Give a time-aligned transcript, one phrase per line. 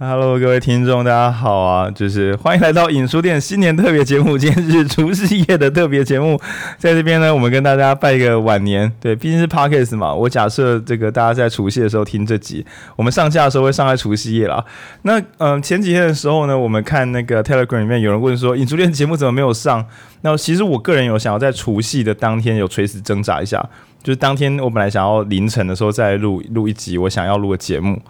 [0.00, 1.90] Hello，各位听众，大家好啊！
[1.90, 6.40] 就是欢迎来到影书店新年特别节目，今天是除夕夜的特别节目，
[6.78, 8.92] 在这边呢，我们跟大家拜一个晚年。
[9.00, 12.64] 对，毕竟是 Podcast 嘛，我假设这个大家在除夕的时候听这集，
[12.94, 14.64] 我们上架的时候会上在除夕夜啦。
[15.02, 19.84] 那嗯、前几天的时候呢，我们看那个 Telegram 里面有人问说，影书店节目怎么没有上？
[20.20, 23.60] 那其实我个人有想要在除夕的当天有垂死挣扎一下，
[24.04, 28.00] 就是当天我本来想要凌晨的时候再录录一集，我想要录个节目。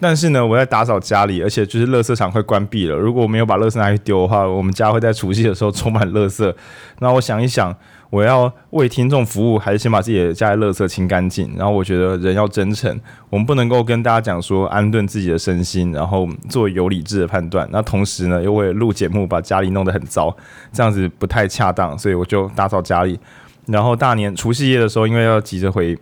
[0.00, 2.96] 但是呢，我在打扫家里，而且就是垃圾场快关闭了。
[2.96, 6.52] 如果我没有把垃圾拿去丢的话，我们家会在除夕的时候充满垃圾。
[6.98, 7.74] 那我想一想，
[8.10, 11.54] 我要为听众服务，还是先把自己的家里垃圾清干净。
[11.56, 17.66] 然后我觉得人要真诚，我们不能够跟大家讲说安顿自己的身心，然后做有理智的判断。
[17.72, 20.36] 那同时呢，又为了录节目把家里弄得很糟，
[20.72, 23.18] 这样子不太恰当，所以我就打扫家里。
[23.66, 25.96] 然后大年除夕夜的时候，因为要急着回。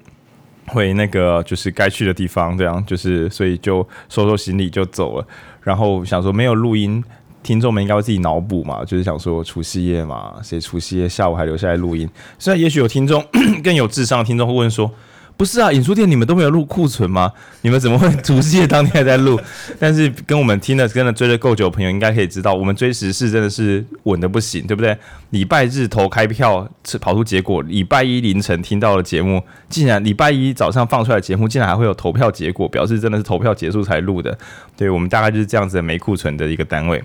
[0.73, 5.27] 回那个就是该去的地方，这样就是，所以就收收行李就走了。
[5.63, 7.03] 然后想说没有录音，
[7.43, 12.09] 听众们应该会自己脑补嘛，就是想说除夕夜嘛，谁除夕夜下午还留下来录音？
[12.39, 13.25] 虽然也许有听众
[13.63, 14.91] 更有智商的听众会问说。
[15.37, 17.33] 不是啊，演出店你们都没有录库存吗？
[17.63, 19.41] 你们怎么会除夕夜当天还在录？
[19.79, 24.97] 但是跟我们听的、跟的追的够久的朋友应该可以知道，我们追时事真的是稳的不行，对不对？
[25.31, 26.69] 礼拜日投开票，
[27.01, 34.37] 跑出结果；礼拜一凌晨听到了节目，竟然礼拜一早上放出来的节目，竟然还会有投票结果，表示真的是投票结束才录的。
[34.77, 37.03] 对，我们大概就是这样子的没库存的一个单位。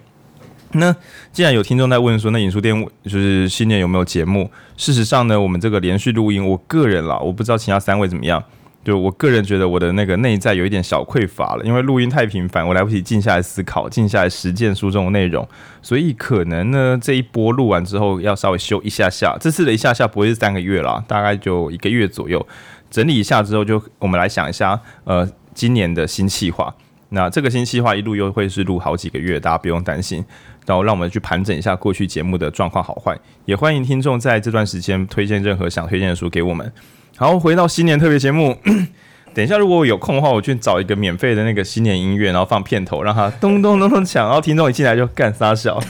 [0.74, 0.96] 那
[1.32, 4.50] 既然有听众在问说，那影书店就是新年有没有节目？
[4.76, 8.44] 事实上呢，我们这个连续录音，我个人啦，我不知道其他三位怎么样。
[8.84, 15.46] 就我个人觉得我的那个内在有一点小匮乏了，因为录音太频繁，我来不及静下来思考，静下来实践书中的内容，
[15.82, 19.36] 所以可能呢这一波录完之后要稍微休一下下。
[19.42, 22.48] 这次的一下下不会是三个月啦，大概就一个月左右，
[22.90, 26.74] 整理一下之后就我们来想一下，呃，今年的新计划。
[27.10, 30.24] 那这个新计划一录又会是录好几个月，大家不用担心。
[30.66, 36.70] 然后让我们去盘整一下过去节目的状况好坏，也欢迎听众在这段时间推荐任何想推荐的书给我们。
[37.16, 38.58] 好，回到新年特别节目，
[39.34, 45.82] 等一下如果我有空的话，我去找一个免费的那个新年音乐，然后放片头，让它咚咚咚咚响，然后听众一进来就干撒笑。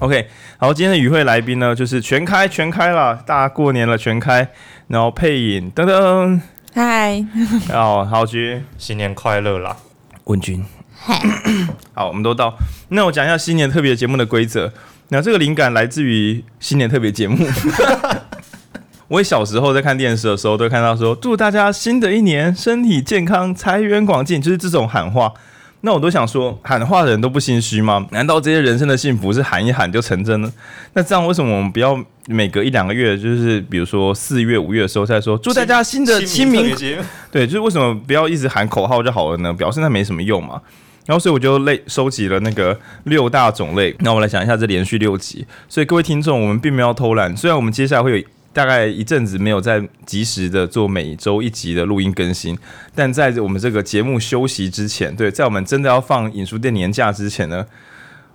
[0.00, 0.26] OK，
[0.58, 4.48] 好，今天的与会来宾呢，就是全开全开了，大家过年了全开，
[4.88, 6.40] 然后配影噔噔，
[6.74, 7.24] 嗨，
[7.68, 9.76] 好好局，新年快乐啦，
[10.24, 10.64] 文君。
[11.94, 12.56] 好，我们都到。
[12.90, 14.72] 那我讲一下新年特别节目的规则。
[15.08, 17.46] 那这个灵感来自于新年特别节目。
[19.08, 25.34] 我也小时候在看电视的时候，都看到说祝大家新的一年身体健康、财源广进，就是这种喊话。
[25.84, 28.06] 那我都想说，喊话的人都不心虚吗？
[28.10, 30.52] 难道这些人生的幸福是喊一喊就成真了？
[30.94, 36.74] 那这样为什么我们不要每隔一两个月，就是比如说四月、五月的时候再说祝大家新的清明？
[37.30, 39.52] 对，就是为什么不要一直喊口号就好了呢？
[39.52, 40.62] 表示那没什么用嘛。
[41.04, 43.92] 然后，所以我就类收集了那个六大种类。
[43.98, 45.44] 那我们来讲一下这连续六集。
[45.68, 47.36] 所以各位听众，我们并没有偷懒。
[47.36, 52.58] 虽然我们接下来会有大概一阵子没有在及时的做每周一集的录音更新，
[52.94, 57.66] 但在我们这个节目休息之前，对，在我们真的要放影书店年假之前呢，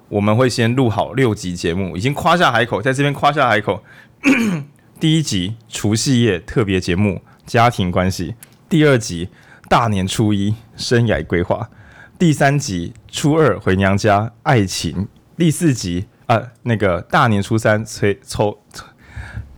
[0.10, 3.84] 我们会先录好六集节目，已经夸下海口，在这边夸下海口。
[5.00, 8.34] 第一集除夕夜特别节目家庭关系，
[8.68, 9.30] 第二集
[9.70, 11.70] 大年初一生涯规划。
[12.18, 15.08] 第三集初二回娘家爱情，
[15.38, 18.58] 第四集啊那个大年初三催抽，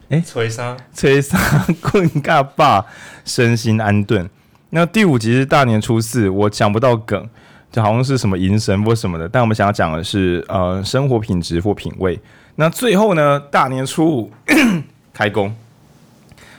[0.10, 1.38] 哎捶沙捶沙
[1.82, 2.84] 困嘎爸
[3.24, 4.28] 身心安顿，
[4.72, 7.30] 那第五集是大年初四，我讲不到梗，
[7.72, 12.20] 就好像是什么迎神或什么的，但我们想要讲的是呃生活品质或品味。
[12.56, 14.32] 那最后呢，大年初五
[15.14, 15.56] 开工。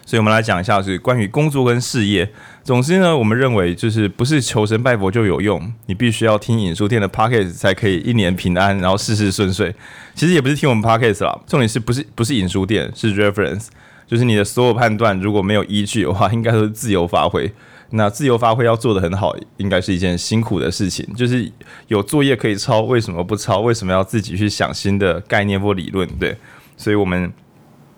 [0.06, 2.28] 所以，我们来讲一下是关于工作跟事业。
[2.62, 9.75] 总之呢，我们认为就是不是求神拜佛就有用，你必须要听影书店的 Podcast 才可以一年平安，然后事事顺遂。
[10.15, 13.69] 其实也不是听我们 Podcast 啦，重点是不是不是影书店，是 Reference，
[14.06, 17.50] 就是你的所有判断如果没有依据的话，应该都是自由发挥。
[17.93, 21.04] 那自由发挥要做得很好，应该是一件辛苦的事情。
[21.16, 21.50] 就是
[21.88, 23.60] 有作业可以抄，为什么不抄？
[23.60, 26.06] 为什么要自己去想新的概念或理论？
[26.18, 26.36] 对，
[26.77, 27.33] 所以我们。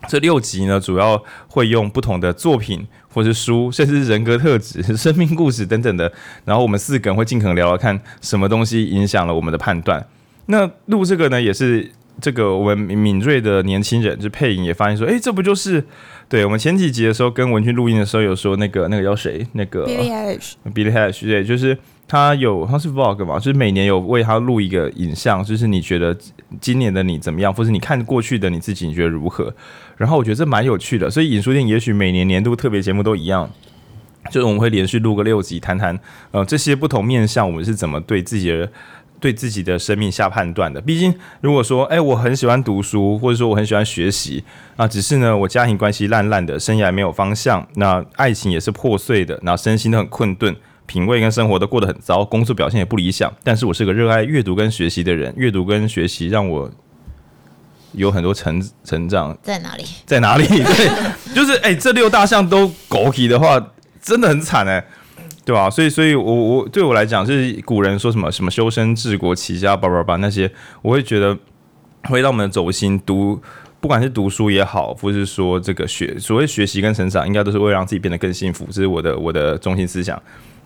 [0.09, 6.13] 这六集呢，主要会用不同的作品，或是书，甚至是人格特质、 生命故事等等的。
[6.45, 10.05] 然后我们四个人会尽可能聊聊看，什么东西影响了我们的判断。
[10.47, 11.91] 那录这个呢，也是
[12.21, 15.85] 这个我们敏锐的年轻人，就配音也发现说，哎，这不就是？
[16.29, 19.47] 对，我们前几集的时候跟文君录音的时候，有说那个那个叫谁？
[19.53, 21.77] 那个 Billie Eilish，Billie Eilish，对，就是。
[22.13, 26.15] 他有，他是 vlog 嘛，就是每年有为他录一个影像，就是你觉得
[26.61, 29.51] 今年的你怎么样，或是你看过去的你自己，你觉得如何？
[29.97, 33.51] 然后我觉得这蛮有趣的，所以影书店也许每年年度特别节目都一样，
[34.31, 35.99] 就是我们会连续录个六集，谈谈
[36.33, 38.71] 呃这些不同面向，我们是怎么对自己的
[39.19, 40.79] 对自己的生命下判断的。
[40.83, 44.45] 毕竟，如果说，哎，我很喜欢读书，或者说我很喜欢学习
[44.77, 50.55] 啊，只是呢，我家庭关系烂烂的，生涯没有方向，那爱情也是破碎的，那身心都很困顿，
[50.87, 53.33] 品味跟生活都过得很糟，工作表现也不理想。
[53.43, 56.71] 但是我是个热爱阅读跟学习的人，阅读跟学习让我
[57.93, 59.37] 有很多成成长。
[59.43, 59.85] 在哪里？
[60.07, 60.47] 在哪里？
[60.49, 64.85] 对，就是哎，这六大项都狗屁的话，真的很惨哎。
[65.45, 65.69] 对吧？
[65.69, 70.49] 所以，所以我我对我来讲，就是古人说什么什么修身治国齐家叭叭叭那些，
[70.83, 71.37] 我会觉得
[72.05, 73.43] 回到我们的轴心，读
[73.81, 80.17] 不管是读书也好，或是说这个学所谓学习跟成长，应该都是为了让自己变得更幸福，这是我的我的中心思想。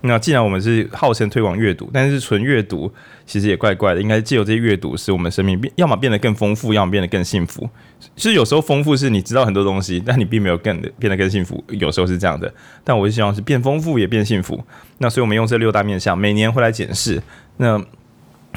[0.06, 2.92] 那既然我们是号称推广阅读，但是纯阅读
[3.26, 4.00] 其实也怪怪的。
[4.00, 7.68] 应该借由这些阅读，使我们生命变，要么变得更丰富，要么变得更幸福。
[8.14, 11.62] 其实有时候丰富是你知道很多东西，但你并没有更变得更幸福。
[11.68, 12.52] 有时候是这样的，
[12.84, 14.62] 但我是希望是变丰富也变幸福。
[14.98, 17.22] 那所以我们用这六大面向，每年会来检视。
[17.56, 17.82] 那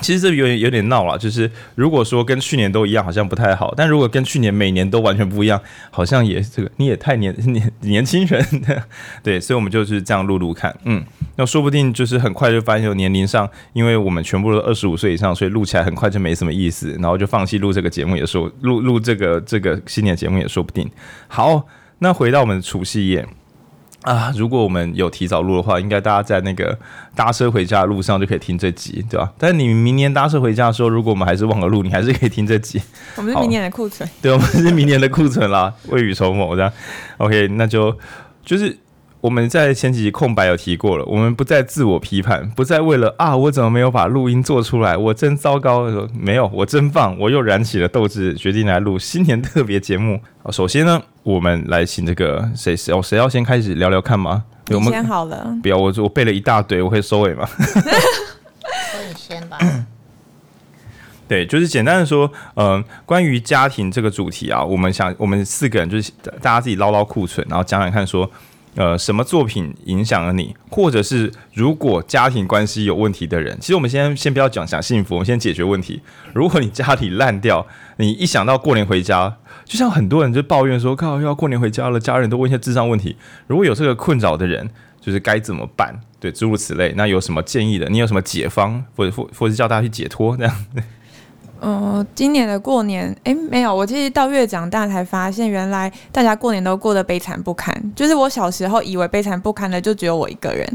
[0.02, 5.62] 其实这有点有点闹了，就是如果说跟去年都一样，好像不太好；但如果跟去年每年都完全不一样，
[5.92, 8.82] 好像也这个你也太年 年年轻人的
[9.24, 11.04] 对，所以我们就是这样录录看，嗯，
[11.36, 20.90] 那说不定就是很快就发现有年龄上，因为我们全部都二十五岁以上，所以录起来很快就没什么意思，然后就放弃录这个节目也说录录这个这个新年节目也说不定。
[21.28, 21.68] 好，
[22.00, 23.26] 那回到我们除夕夜。
[24.04, 26.78] 啊，如果我们有提早录的话，应该大家在那个
[27.16, 29.32] 搭车回家的路上就可以听这集，对吧？
[29.38, 32.82] 但是你明年搭车回家的时候，如果我们还是忘了录，你还是可以听这集。
[33.16, 36.72] 我们是明年的库存， 对，我们是明年的库存啦，未雨绸缪这样。
[37.18, 37.98] OK，那就
[38.44, 38.78] 就是。
[39.22, 45.92] 我们在前几集空白有提过了，我们不再自我批判，不再为了啊，我怎么没有把录音做出来，我真糟糕。
[45.92, 50.22] 说没有，我真棒，我又燃起了斗志，决定来录新年特别节目。
[50.52, 54.46] 首先呢，我们来请这个谁谁哦，谁要先开始聊聊看吗？
[54.70, 57.46] 我们先好了，不要我我背了一大堆，我可以收尾吗？
[57.60, 59.58] 所以先吧。
[61.28, 66.10] 对，就是简单的说，嗯、呃，关于家庭这个主题啊，我们想我们四个人就是
[66.42, 68.32] 大家自己捞捞库存，然后讲讲看说。
[68.80, 70.56] 呃，什么作品影响了你？
[70.70, 76.02] 或者是如果家庭关系有问题的人，其实我们先先不要讲想幸福，我们先解决问题。
[76.32, 77.68] 如果你家里烂掉，
[77.98, 79.36] 你一想到过年回家，
[79.66, 83.18] 就像很多人就抱怨说，靠，又要过年回家了，家人都问一些智商问题。
[83.48, 84.70] 如果有这个困扰的人，
[85.02, 86.00] 就是该怎么办？
[86.22, 86.94] 对，诸如此类。
[86.96, 87.90] 那有什么建议的？
[87.90, 90.66] 你有什么解方，或者或或者是叫大家去解脱这样？
[91.62, 93.76] 嗯、今年的过年，哎，没有。
[93.76, 97.76] 我其实到越长大才发现，原来大家过年都过得悲惨不堪。
[97.96, 100.66] 就是我小时候以为悲惨不堪的就只有我一个人，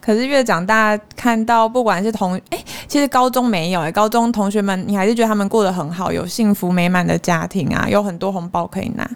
[0.00, 2.58] 可是越长大看到，不管是同，哎，
[2.88, 9.08] 其实高中没有，哎，高中同学们，你还是觉得他们过得很好，有幸福美满的家庭啊，有很多红包可以拿。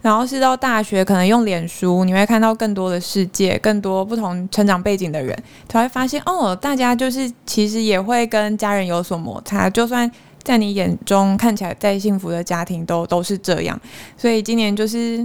[0.00, 10.10] 然后是到大学，可能用脸书，你会看到更多的世界，更多不同成长背景的人，才会发现，哦，大家就是其实也会跟家人有所摩擦，就算。
[10.42, 13.80] 在你眼中看起来再幸福的家庭都都是这样，
[14.16, 15.24] 所以今年就是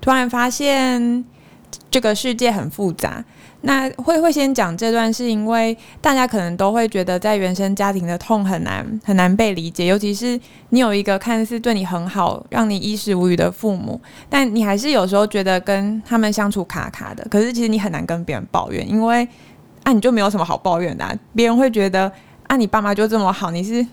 [0.00, 1.24] 突然发现
[1.90, 3.24] 这个世界很复杂。
[3.62, 10.38] 那会会先讲这段，是因为大家可能都会觉得在原生家庭的痛很难很难被理解，尤其是
[10.68, 17.26] 你有一个看似对你很好、让你衣食无虞的父母，但你还是有时候觉得跟他们相处卡卡的。
[17.28, 19.26] 可是其实你很难跟别人抱怨，因为
[19.82, 22.12] 啊你就没有什么好抱怨的，别人会觉得
[22.46, 23.84] 啊你爸妈就这么好，你是。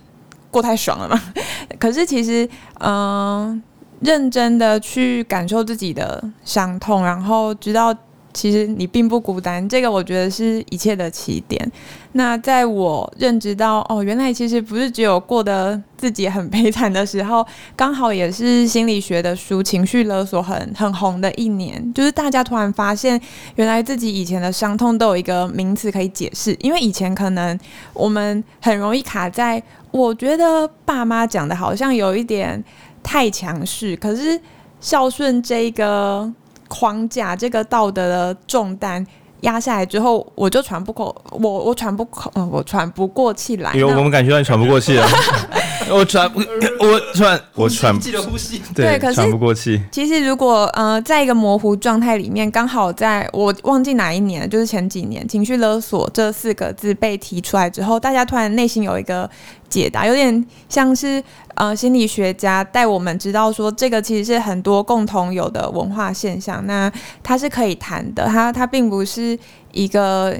[0.53, 1.19] 过太爽了嘛？
[1.79, 2.47] 可是其实，
[2.79, 3.61] 嗯、
[3.99, 7.93] 认真的去感受自己的伤痛，然后知道
[8.31, 11.71] 其实你并不孤单，这个我觉得是一切的起点。
[12.13, 17.45] 那在我认知到哦，原来其实不是只有过得自己很悲惨的时候，
[17.75, 23.19] 刚好也是心理学的书《情绪勒索》很很红的一年，就是大家突然发现，
[23.55, 27.59] 原来自己以前的伤痛都有一个名词可以解释，因为以前可能
[27.93, 29.61] 我们很容易卡在。
[29.93, 32.61] 我觉得爸妈讲的好像有一点
[33.03, 34.39] 太强势，可是
[34.81, 36.27] 孝顺这个
[36.67, 39.05] 框架、这个道德的重担
[39.41, 43.71] 压下来之后，我就喘不过，我我喘不口，我喘不过气来。
[43.75, 45.07] 有，我们感觉到你喘不过气了。
[45.91, 46.29] 我喘，
[46.79, 48.61] 我喘， 我喘，记得呼吸。
[48.73, 49.81] 对，可是喘不过气。
[49.91, 59.29] 其实，如果呃，在一个模糊状态里面，刚好在我忘记哪一年，就是前几年，“情绪勒索”这四个字被提出来之后，大家突然内心有一个
[59.69, 61.21] 解答，有点像是
[61.55, 66.65] 呃，心理学家带我们知道说，这个其实是很多共同有的文化现象。
[66.65, 69.37] 那它是可以谈的，它它并不是
[69.71, 70.35] 一个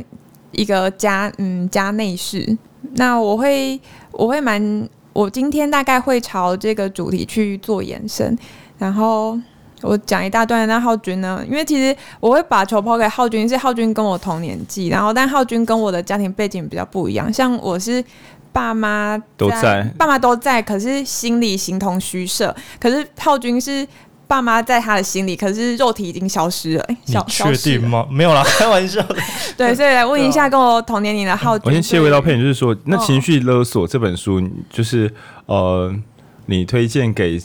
[0.51, 2.57] 一个家嗯家内事。
[2.95, 3.79] 那我会
[4.12, 4.89] 我会蛮。
[5.13, 8.38] 我今天大概会朝这个主题去做延伸，
[8.77, 9.39] 然后
[9.82, 10.67] 我讲一大段。
[10.67, 11.41] 那浩君呢？
[11.48, 17.32] 因为其实我会把球抛给浩君，是浩君跟我同年纪，然后但浩君跟我的家庭背景比较不一样。
[17.32, 18.03] 像我是
[18.51, 22.55] 爸妈都在，爸妈都在，可是心里形同虚设。
[22.79, 23.88] 可是浩君是
[24.33, 26.85] 爸妈在他的心里，可是肉体已经消失了。
[27.05, 28.03] 你确定吗？
[28.09, 29.15] 没有啦，开玩笑的。
[29.55, 31.67] 对，所以来问一下跟我同年龄的浩君。
[31.67, 35.13] 我先切回到佩，就是说，那《情绪勒索》这本书，就是
[35.45, 35.93] 呃，
[36.47, 37.39] 你推荐给。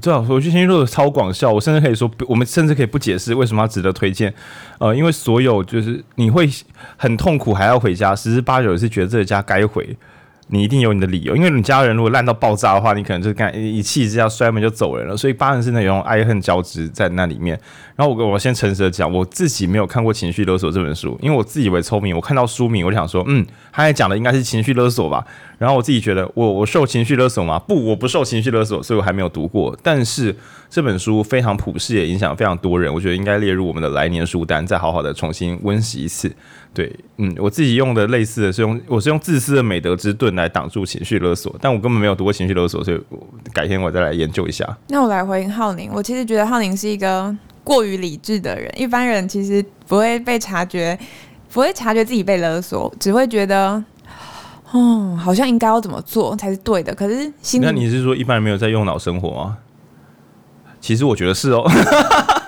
[0.00, 4.32] 最好说，我觉得情绪勒索超广效，我甚至可以说，我们甚至可以不解释为什么它值得推荐。
[4.78, 6.48] 呃，因为所有就是你会
[6.96, 9.94] 很痛苦，还要回家，十之八九是觉得这个家该回。
[10.52, 15.16] 你一定有你的理由，因为你家人如果烂到爆炸的话，你可能就干一气之下摔门就走人了。
[15.16, 17.58] 所以八成是那种爱恨交织在那里面。
[17.94, 25.24] 然后我我先诚实的讲，我自己没有看过《情绪勒索》这本书，因为我自以为聪明，我看到书名我就想说，嗯，他还讲的应该是情绪勒索吧。
[25.58, 27.58] 然后我自己觉得，我我受情绪勒索吗？
[27.58, 29.76] 不，我不受情绪勒索，所以我还没有读过。
[29.82, 30.34] 但是
[30.70, 36.34] 这本书非常普世，也影响非常多人，我觉得应该列入我们的来年书单，再好好的重新温习一次。
[36.72, 43.18] 对，嗯，我自己用的类似的是用，我是用自私的美德之盾来挡住情绪勒索，但我根本没有读过情绪勒索，所以我
[43.52, 44.78] 改天我再来研究一下。
[44.88, 50.96] 那我来回应浩宁，我其实觉得浩宁是一个过于理智的人，一般人其实不会被察觉，
[51.52, 53.82] 不会察觉自己被勒索，只会觉得，
[54.70, 56.94] 哦，好像应该要怎么做才是对的。
[56.94, 59.58] 可是心，那你是说一般人没有在用脑生活吗？
[60.80, 61.68] 其实我觉得是哦。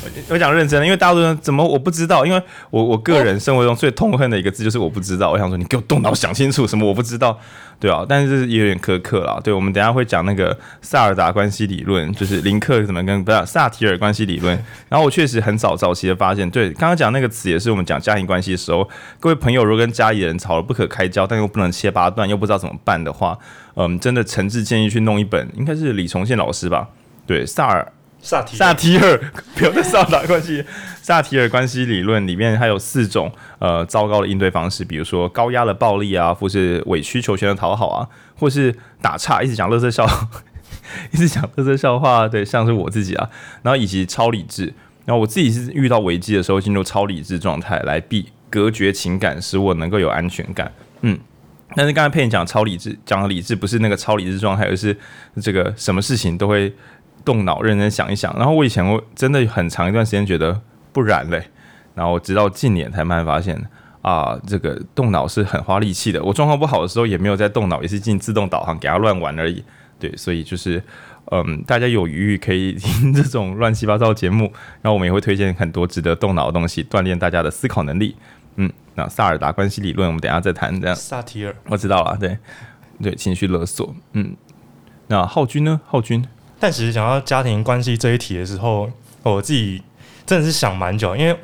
[0.28, 5.30] 我讲认真的，因为大多数人怎么我不知道，因为我我个人生活中最痛恨的一个字就是我不知道。
[5.30, 7.38] 我想说，你给我动脑想清楚，什么我不知道，
[7.78, 9.40] 对啊，但是也有点苛刻啦。
[9.42, 14.56] 对，我们等下会讲那个萨尔达关系理论，就是林克怎么跟不是萨提尔关系理论。
[14.88, 18.88] 然后我确实很早早期的发现，对，刚刚讲那个词也是我们讲家庭关系的时候，
[19.20, 23.38] 各位朋友如果跟家里人吵得不可开交，但又不能切八段，又不知道怎么办的话，
[23.74, 26.88] 嗯，真的诚挚建议去弄一本，应该是李崇宪老师吧？
[27.26, 27.92] 对，萨尔。
[28.22, 29.20] 萨提萨提尔，
[29.56, 30.64] 不要再萨达关系。
[31.02, 40.06] 萨提尔关系理论里面还有四种呃糟糕的应对方式，比如说高压的暴力啊，或是委曲求全的讨好啊，或是打岔，一直讲乐色笑，
[41.10, 43.28] 一直讲乐色笑话，对，像是我自己啊，
[43.62, 44.72] 然后以及超理智，
[45.04, 50.70] 然后我自己是遇到危机的时候进入超理智状态来避隔绝情感，使我能够有安全感。
[51.00, 51.18] 嗯，
[51.74, 54.96] 但是刚才佩妮讲超理智，讲的理智不是那个超理智状态，而是
[55.40, 56.72] 这个什么事情都会。
[57.24, 60.60] 动脑认真想一想，然后我以前我真的很长一段时间觉得
[60.92, 61.44] 不然嘞，
[61.94, 63.60] 然后直到近年才慢慢发现
[64.02, 66.22] 啊，这个动脑是很花力气的。
[66.22, 69.62] 我状况不好的时候也没有在动脑，也是进自动导航给他乱玩而已。
[69.98, 70.82] 对，所以就是
[71.30, 74.52] 嗯，大家有余裕可以听这种乱七八糟的节目，
[74.82, 78.16] 然后我们也会推荐很多值得动脑的东西，锻炼大家的思考能力。
[78.56, 80.78] 嗯，那萨尔达关系理论我们等一下再谈。
[80.80, 82.16] 这样，萨提尔，我知道了。
[82.18, 82.36] 对，
[83.00, 83.94] 对，情绪勒索。
[84.14, 84.36] 嗯，
[85.06, 85.80] 那浩君呢？
[85.86, 86.24] 浩君。
[86.62, 88.88] 但其实讲到家庭关系这一题的时候，
[89.24, 89.82] 我自己
[90.24, 91.36] 真的是想蛮久，因为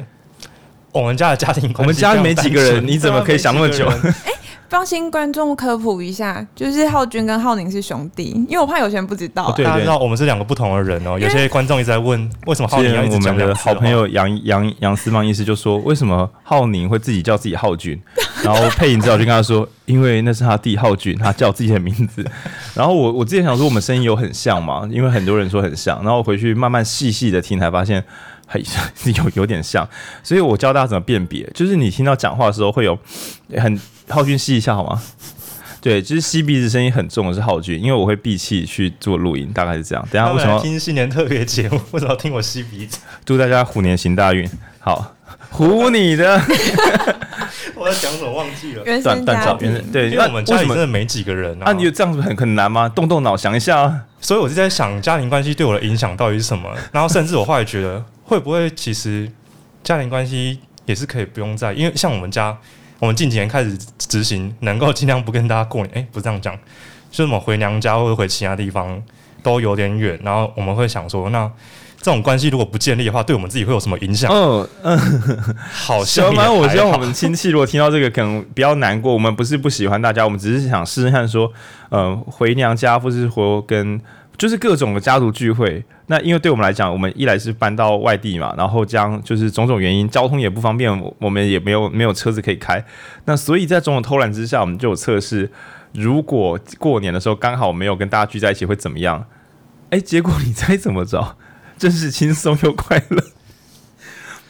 [0.92, 3.88] 我们家的家庭关系，我们家没几个人，你怎么可以想那么久？
[3.90, 4.32] 哎，
[4.70, 9.50] 帮新观众科普一下，就是浩君跟浩宁是兄弟，因为我怕有些人不知道。
[9.52, 11.18] 大家知道我们是两个不同的人哦。
[11.18, 13.32] 有些观众一直在问，为什么浩宁要一直讲？
[13.32, 17.98] 我们的好朋友杨杨杨思曼医师就说，为什么浩宁会自己叫自己浩君？
[18.44, 19.68] 然后配音之后就跟他说。
[19.88, 22.22] 因为那是他弟浩君，他叫自己的名字。
[22.76, 25.96] 然后我我之前想说我们声音有很像嘛，因为很多人说很像。
[26.02, 28.04] 然后我回去慢慢细细的听，才发现
[28.48, 28.58] 还
[29.04, 29.88] 有有点像。
[30.24, 32.98] 所以我教大家怎么辨别，就是你听到讲话的时候会有
[33.58, 35.00] 很浩俊吸一下好吗？
[35.80, 40.04] 对，就是吸鼻子声音很重的是浩俊，因为我会闭气去做录音，大概是这样。
[40.10, 41.80] 等下为什么听新年特别节目？
[41.92, 42.98] 为什么要听我吸鼻子？
[43.24, 44.50] 祝大家虎年行大运。
[44.80, 45.14] 好，
[45.50, 46.40] 虎你的。
[47.76, 48.82] 我在讲什么忘记了？
[48.84, 51.70] 原生家庭对，因为我们家里真的没几个人啊。
[51.70, 52.88] 啊，你这样子很很难吗？
[52.88, 54.00] 动动脑想一下啊。
[54.20, 56.68] 所以我就在想，家庭关系对我的影响到底是什么？
[56.90, 59.28] 然后甚至我后来觉得，会不会其实
[59.82, 61.72] 家庭关系也是可以不用在？
[61.72, 62.56] 因为像我们家，
[63.00, 65.90] 我们近几年开始执行，能够尽量不跟大家过年。
[65.94, 66.54] 哎、欸，不是这样讲，
[67.10, 69.02] 就是我们回娘家或者回其他地方
[69.42, 71.50] 都有点远，然后我们会想说，那。
[72.00, 74.32] 这种关系如果不建立的话，对我们自己会有什么影响？
[74.32, 76.48] 嗯嗯，好像 蛮。
[76.54, 79.12] 我希望我们亲戚如果听到这个，可能比较难过。
[79.12, 81.52] 我们不是不喜欢大家，我们只是想试试看，说，
[81.88, 84.00] 呃，回娘家或是回跟
[84.38, 85.84] 就是各种的家族聚会。
[86.06, 92.82] 那因为对我们来讲，我们一来是搬到外地嘛，然后将就是种种原因，交通也不方便，我们也没有没有车子可以开。
[93.26, 95.50] 那所以在种种偷懒之下，我们就有测试，
[95.92, 99.26] 如果过年的时候刚好没有跟大家聚在一起，会怎么样？
[99.90, 101.36] 哎，结果你猜怎么着？
[101.76, 103.22] 真是轻松又快乐，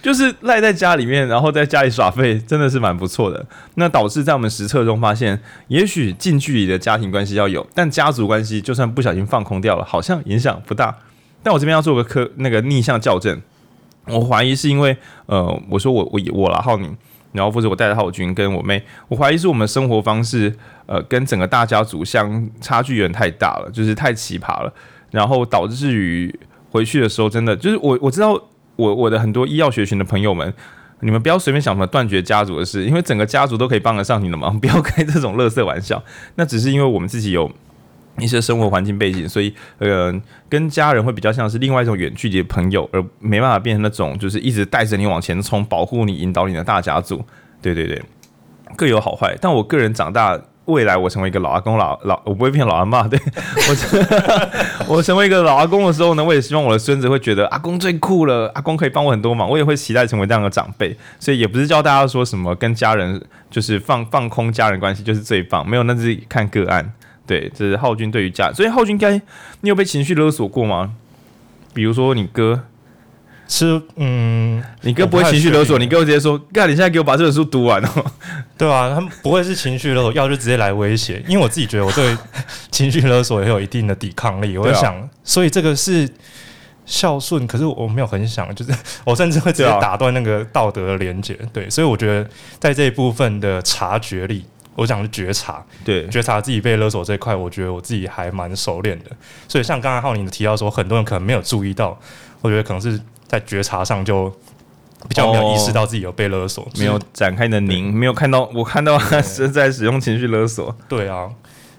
[0.00, 3.44] 就是赖在家里面，然后在家里耍废，真的是蛮不错的。
[3.74, 10.96] 那导致在我们实测中发现，也许近距离的家庭关系要有，但家族关系就算不小心放空掉了，好像影响不大。
[11.42, 13.40] 但我这边要做个科那个逆向校正，
[14.06, 16.96] 我怀疑是因为呃，我说我我我啦浩宁，
[17.32, 20.54] 然后或者我带着浩君跟我妹，我怀疑是我们生活方式，
[20.86, 24.72] 呃，跟整个大家族相差距有点太大了，就是太奇葩了，
[25.10, 26.32] 然后导致于
[26.70, 28.40] 回去的时候，真的就是我我知道
[28.78, 30.54] 我我的很多医药学群的朋友们，
[31.00, 36.00] 你们不要随便想什么断绝家族的事，因为整个家族都可以帮得上你的忙， 不要开这种垃圾玩笑。
[36.37, 37.50] 那只是因为我们自己有
[38.18, 40.14] 一些生活环境背景，所以呃，
[40.49, 47.25] 跟家人会比较像是另外一种远距离的朋友，而没办法变成那种就是一直带着你往前冲、保护你、引导你的大家族。
[47.61, 48.00] 对对对，
[48.76, 49.37] 各有好坏。
[49.40, 50.40] 但我个人长大。
[50.68, 53.08] 未来我成为一个老阿公老老，我不会变老阿妈。
[53.08, 53.18] 对
[54.87, 60.96] 我， 我成为一个老阿公的时候呢，我也希望我的孙子会觉得阿公最酷了，阿公可以帮我很多忙，我也会期待成为这样的长辈。
[61.18, 63.20] 所以也不是教大家说什么跟家人
[63.50, 66.92] 就是放 放空家人关系就是最棒，没有，那是看个案。
[67.26, 69.20] 对，这是浩君对于家，所以浩君该
[69.60, 70.92] 你有被情绪勒索过吗？
[71.72, 72.64] 比如说你哥。
[73.50, 78.04] 是，嗯，你哥不会情绪勒索，你哥直接说：“干，你现在给我把这本书读完哦。”
[78.58, 81.24] 对啊，他们不会是情绪勒索，要就直接来威胁。
[81.26, 82.14] 因为我自己觉得我对
[82.70, 84.58] 情绪勒索也有一定的抵抗力。
[84.58, 86.06] 我在想，啊、所以这个是
[86.84, 88.70] 孝顺，可是我没有很想，就是
[89.02, 91.32] 我甚至会直接打断那个道德的连结。
[91.50, 92.28] 对，所以我觉得
[92.58, 99.04] 在这一部分的察觉力，我讲的觉察，对，觉察自己被勒索这一块，我觉得我自己还蛮熟练的。
[99.48, 101.98] 所以像刚才浩宁提到说，很多人可能没有注意到，
[102.42, 103.00] 我觉得可能是。
[103.28, 104.28] 在觉察上就
[105.08, 110.75] 比较没有意识到自己有被勒索，没有展开的您没有看到， 我看到他是在使用情绪勒索。
[110.88, 111.28] 对啊，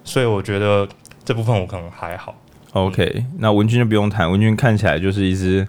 [0.06, 0.88] 所以我觉得
[1.26, 2.34] 这部分我可能还好。
[2.74, 5.68] OK，嗯，那文君就不用谈，文君看起来就是一只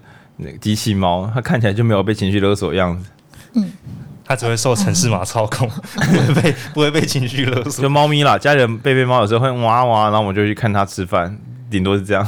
[0.60, 3.10] 机器猫，它看起来就没有被情绪勒索的样子。
[3.54, 3.72] 嗯，
[4.24, 7.82] 它只会受城市码操控， 不会被不会被情绪勒索。
[7.82, 11.36] 就猫咪啦，家里人贝贝猫有时候会哇哇，然后我们就去看它吃饭，
[11.70, 12.26] 顶多是这样。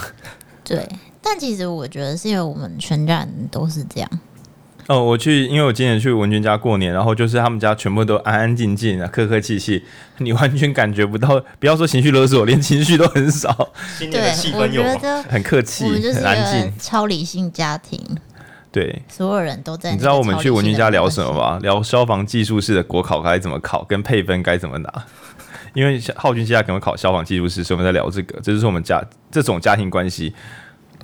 [0.65, 0.89] 对。
[1.23, 4.11] 但其实我觉得是因为我们全家人都是这样。
[4.89, 9.85] 哦，我去，因为我今年去文君家过年，然后就是他们家全部都安安静静的，客客气气，
[10.19, 13.71] 你完全感觉不到，不要说情绪勒索，连情绪都很少。
[14.01, 18.01] 对，我觉得很客气，很安静，超理性家庭。
[18.73, 19.93] 对，所有人都在。
[19.93, 21.61] 你知道我们去文君家聊什么吗？
[21.63, 24.93] 聊消防技术室的国考该怎么考，跟配分该怎么拿。
[25.75, 30.35] 因为浩君现在可能考消防技术士，所以我们在聊这个，这就是我们家这种家庭关系。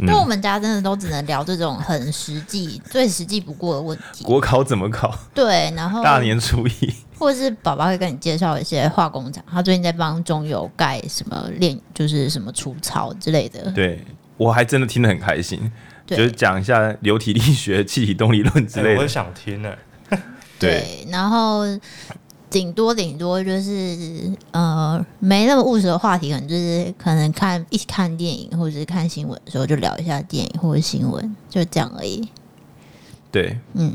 [0.00, 4.24] 因为我们家真的都只能聊这种很实际、最实际不过的问题。
[4.24, 5.14] 国考怎么考？
[5.34, 13.70] 对，然后大年初一，或者是爸爸会跟你介绍一些化工厂，他最近在帮中油盖什么炼，就是什么除草之类的。
[13.72, 14.04] 对，
[14.36, 15.70] 我还真的听得很开心，
[16.06, 18.90] 就是讲一下流体力学、气体动力论之类的。
[18.90, 19.72] 欸、我也想听呢。
[20.58, 21.64] 对，然后。
[22.50, 32.28] 顶多顶多就是呃，没那么务实的话题，可能就是可能看一起看电影，或者是看新闻的时候就聊一下电影或者新闻，就这样而已。
[33.30, 33.92] 对，嗯，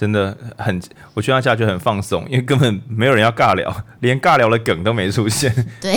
[0.00, 0.80] 真的很，
[1.12, 5.52] 我去他家就很放松，因为根本没有人要尬聊， 连尬聊的梗都没出现。
[5.78, 5.94] 对，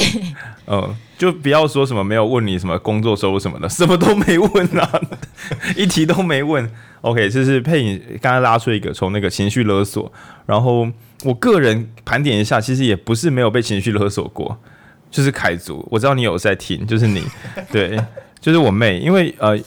[0.67, 5.01] 嗯， 就不要说什么没有问你什么工作收入什么的，什么都没问啊，
[5.77, 6.69] 一题都没问。
[6.99, 10.11] OK，就是配影刚才拉出一个从那个情绪勒索，
[10.45, 10.87] 然后。
[11.25, 14.57] 我个人盘点一下，其实也不是没有被情绪勒索过，
[15.09, 17.23] 就是凯族，我知道你有在听，就是你，
[17.71, 17.97] 对，
[18.41, 19.57] 就是我妹，因为呃，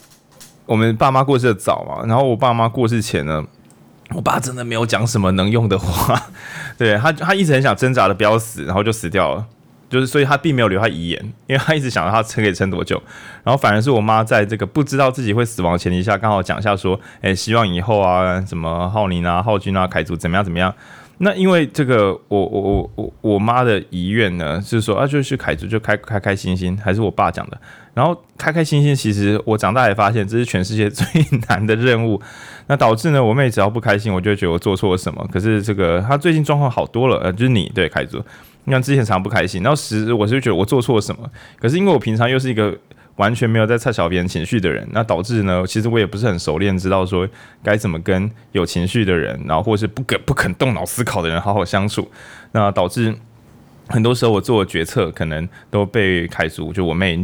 [0.66, 3.42] 我们爸妈过世的早嘛，然后我爸妈过世前呢，
[4.10, 6.30] 我爸真的没有讲什么能用的话，
[6.78, 9.44] 对他，他一直很想挣扎的不要死，然后就死掉了，
[9.90, 13.02] 就是所以他并没有留下遗言，因为他一直想着他撑可以撑多久，
[13.42, 20.72] 然后反而是我妈在这个不知道自己会死亡的前提下，刚好讲一下说，哎，希望以后啊，什么浩宁啊、浩君啊、凯族怎么样怎么样。
[21.18, 27.58] 那因为这个我，我我我我我妈的遗愿呢，是说啊，就是凯族就开开开心心，还是我爸讲的。
[27.94, 31.06] 然后开开心心，其实我长大也发现这是全世界最
[31.48, 32.20] 难的任务。
[32.66, 35.26] 那导致呢，我妹只要不开心，我就觉得我做错了什么。
[35.32, 38.22] 可是这个她最近状况好多了，呃，就是你对凯族，
[38.64, 41.30] 你看之前常不开心，然后时我就觉得我做错了什么。
[41.60, 42.76] 可是因为我平常又是一个。
[43.16, 47.26] 完全没有在插小别人情绪的人，那导致呢，其实我也不是很熟练，知道说
[47.62, 52.06] 该怎么跟有情绪的人，然后或是不肯不肯动脑思考的人好好相处。
[52.52, 53.14] 那导致
[53.88, 57.18] 很多时候我做的决策可能都被凯叔，就我妹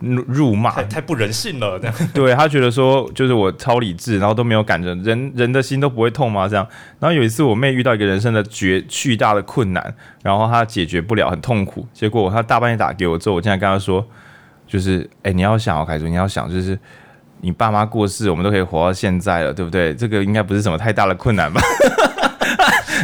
[0.00, 1.78] 辱辱骂，太太不人性了。
[1.78, 6.46] 这样， 对，他觉得说就是我超理智，然后都没有感觉，人人的心都不会痛吗？
[6.48, 6.66] 这样。
[6.98, 11.86] 然后有一次我妹遇到一个人生的绝巨大的困难，然后她解决不了，很痛苦。
[11.92, 14.06] 结果她大半夜打给我之后，我竟然跟她说。
[14.68, 16.76] 就是，哎、欸，你要想哦，凯叔，你要想，就是
[17.40, 19.94] 你爸妈过世，我们都可以活到现在了，对不对？
[19.94, 21.60] 这个应该不是什么太大的困难吧？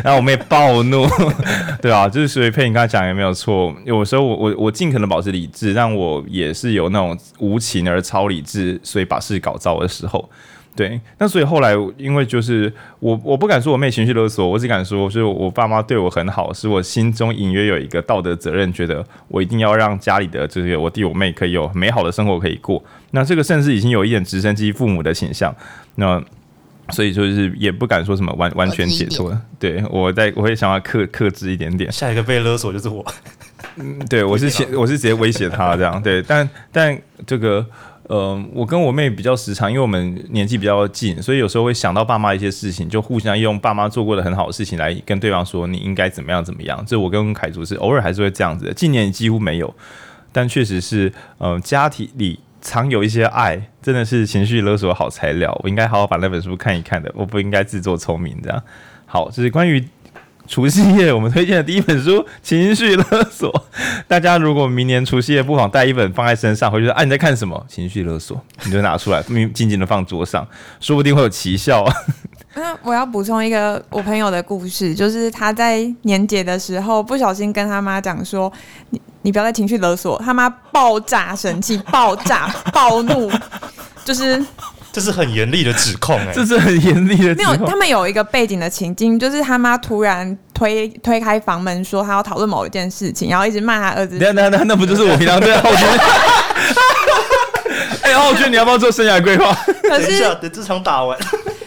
[0.02, 1.07] 然后我妹暴怒，
[1.83, 10.28] 对啊，就是所以佩你刚才讲也没有错，有时候我我我尽可能保持理智，但我也是有那种无情而超理智，所以把事搞糟的时候。
[10.74, 22.83] 对，那所以后来因为就是我我不敢说我妹情绪勒索，我只敢说是我爸妈对我很好，使我心中隐约有一个道德责任，觉得我一定要让家里的这个我弟我妹可以有美好的生活可以过。
[23.11, 25.55] 那这个甚至已经有一点直升机父母的倾向。
[25.96, 26.18] 那
[26.90, 29.36] 所以就是也不敢说什么完完全解脱。
[29.58, 31.90] 对，我在我会想要克克制一点点。
[31.90, 33.04] 下一个被勒索就是我。
[33.76, 36.02] 嗯，对我是先我是直接威胁他这样。
[36.02, 37.66] 对，但但这个。
[38.08, 46.84] 呃，我跟我妹比较时常，因为我们年纪比较近，所以有时候会想到爸妈一些事情，就互相用爸妈做过的很好的事情来跟对方说你应该怎么样怎么样。
[46.84, 49.74] 这我跟凯竹是偶尔还是会这样子的，近年几乎没有，
[50.30, 55.55] 但确实是，呃，家庭里常有一些爱，真的是情绪勒索好材料。
[55.62, 58.62] 我应该好好把那本书看一看的，我不应该自作聪明这样。
[59.05, 59.85] 好，这是关于。
[60.48, 63.48] 除夕夜，我们推荐的第一本书《情绪勒索》。
[64.09, 67.64] 大家如果明年除夕夜不妨带一本放在身上，回去说：“啊，你在看什么？
[67.68, 69.22] 情绪勒索？”你就拿出来，
[69.55, 70.46] 静静的放桌上，
[70.81, 71.94] 说不定会有奇效啊。
[72.54, 78.52] 那我要补充一个我朋友的故事，就是他在年节的时候不小心跟他妈讲说
[78.90, 83.30] ：“你你不要再情绪勒索。”他妈爆炸生气，爆炸 暴怒，
[84.04, 84.44] 就是。
[84.92, 87.54] 这是很严厉的指控哎、欸，这是很严厉的指控。
[87.54, 94.18] 没有，他们有一个背景的情境，就是他妈突然推推开房门，说他要讨论某一件事情，然后一直骂他儿子。
[94.20, 95.88] 那那那那不就是我平常对浩君？
[98.02, 99.54] 哎，浩君，你要不要做生涯规划？
[99.82, 101.18] 可是，等一下，等这场打完。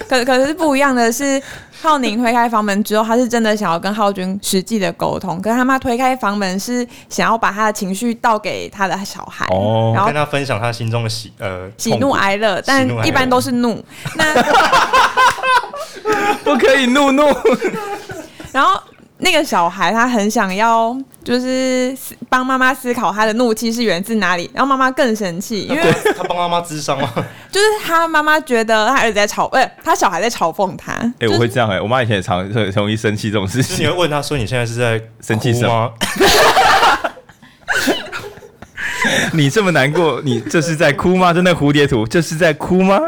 [0.07, 1.41] 可可是不一样的是，
[1.81, 5.41] 浩宁推开房门之后，他是真的想要跟浩君实际的沟通。
[5.41, 13.83] 可是他妈推开房门是想要把他的情绪倒给他的小孩，哦、然后跟他分享他心中的喜呃喜怒哀乐，但一般都是怒。
[14.15, 14.33] 那
[16.43, 17.23] 不可以怒怒。
[18.51, 18.79] 然后。
[19.17, 21.95] 那个小孩他很想要，就是
[22.27, 25.81] 帮妈妈思考他的怒气是源自哪里，然后妈妈更生气，因为
[26.17, 27.09] 他帮妈妈智商吗？
[27.49, 30.91] 就是他妈妈觉得他儿子在嘲，不是他小孩在嘲讽他。
[30.91, 33.85] 哎、欸，我会这样哎、欸，我妈以前也常很 容易生气这种事情。
[33.85, 35.91] 你会问他说：“你现在是在生气什么？”
[39.33, 41.31] 你这么难过，你这是在哭吗？
[41.31, 42.99] 就那蝴蝶图，这是在哭吗？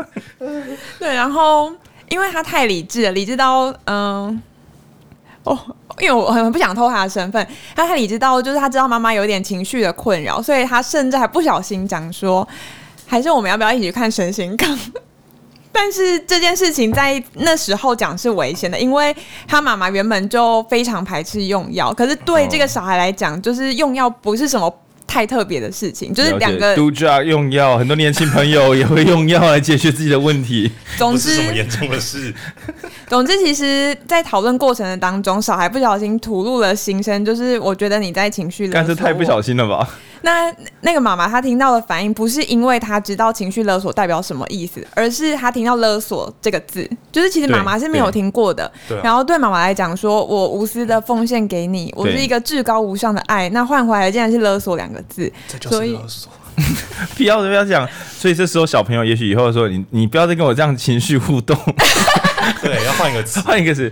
[1.00, 1.72] 对，然后
[2.10, 4.42] 因为他太理智了，理智到嗯，
[5.48, 5.60] 哦。
[6.00, 12.48] 因为我很不想偷他的身份，他理智到就是他知道妈妈有点情绪的困扰，所以他甚至还不小心讲说，
[13.08, 14.56] 还是我们要不要一起去看神行？
[15.72, 19.16] 但是这件事情在那时候讲是危险的，因为
[19.48, 24.72] 他妈妈原本就非常排斥用药，可是对这个小孩来讲，就是用药不是什么。
[25.08, 30.70] 太特别的事情，就是两个都这样用药，很多年轻朋友也会用药来解决自己的问题。
[30.98, 32.34] 总之，什么严重的事？
[33.08, 38.68] 总之，其实，在讨论过程的当中，小孩不小心吐露了心声，就是我觉得你在情绪。
[38.68, 39.90] 但是太不小心了吧？
[40.22, 48.72] 那那个妈妈她听到的反应，不是因为她知道情绪勒索代表什么意思，而是她听到“勒索”这个字，就是其实妈妈是没有听过的。
[49.04, 55.98] 然后对妈妈来讲，说我无私的奉献给你，我是一个至高无上的爱，那换回来竟然是勒索两个字，所以。
[57.16, 61.56] 不要不要讲，所以这时候小朋友也许以后说你你不要再跟我这样情绪互动，
[62.62, 63.92] 对，要换一个词， 换一个词，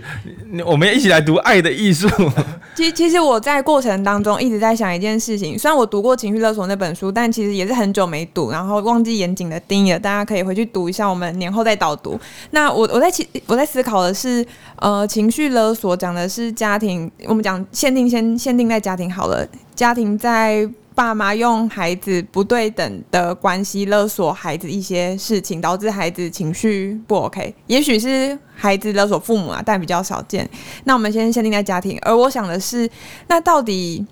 [0.64, 2.08] 我们一起来读《爱的艺术》。
[2.76, 9.98] 其实其实我在过程当中一直在想一件事情，虽然我读过《情绪勒索》那本书，但其实也是很久没读，然后忘记严谨的定义了。
[9.98, 12.18] 大家可以回去读一下，我们年后再导读。
[12.50, 14.44] 那我我在其我在思考的是，
[14.76, 20.68] 呃，情绪勒索讲的是家庭，我们讲限定先限定在家庭好了，家庭在。
[20.96, 27.54] 爸妈用孩子不对等的关系勒索孩子一些事情，导致孩子情绪不 OK。
[27.66, 30.48] 也许是孩子勒索父母啊，但比较少见。
[30.84, 31.98] 那我们先限定在家庭。
[32.00, 32.88] 而我想的是，
[33.28, 34.06] 那到底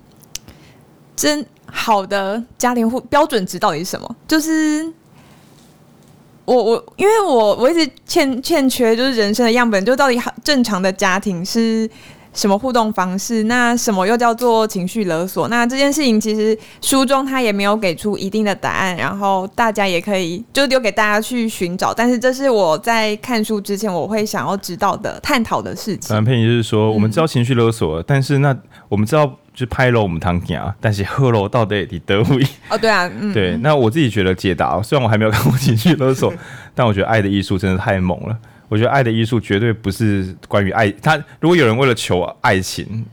[1.15, 4.15] 真 好的家庭户标准值到底是什么？
[4.27, 4.93] 就是
[6.45, 11.89] 我我因为我我一直欠欠缺就是人生的样本，就到底正常的家庭是。
[12.35, 13.43] 什么互动方式？
[13.43, 15.47] 那什么又叫做情绪勒索？
[15.47, 21.93] 那这件事情其实书中他也没有给出一定的答案，然后大家也可以就丢给大家去寻找。
[21.93, 26.09] 但是这是我在看书之前我会想要知道的、探讨的事情。
[26.09, 28.55] 反正佩妮就是说，我们知道情绪勒索，嗯、但是那
[28.89, 33.55] 我们知道就拍了我们堂讲，但是喝了到底你得会 哦，对啊，嗯，对。
[33.61, 36.33] 那我自己觉得解答，虽然我还没有看过情绪勒索，
[36.73, 38.37] 但我觉得爱的艺术真的太猛了。
[38.67, 40.89] 我觉得爱的艺术绝对不是关于爱。
[40.91, 43.05] 他如果有人为了求爱情，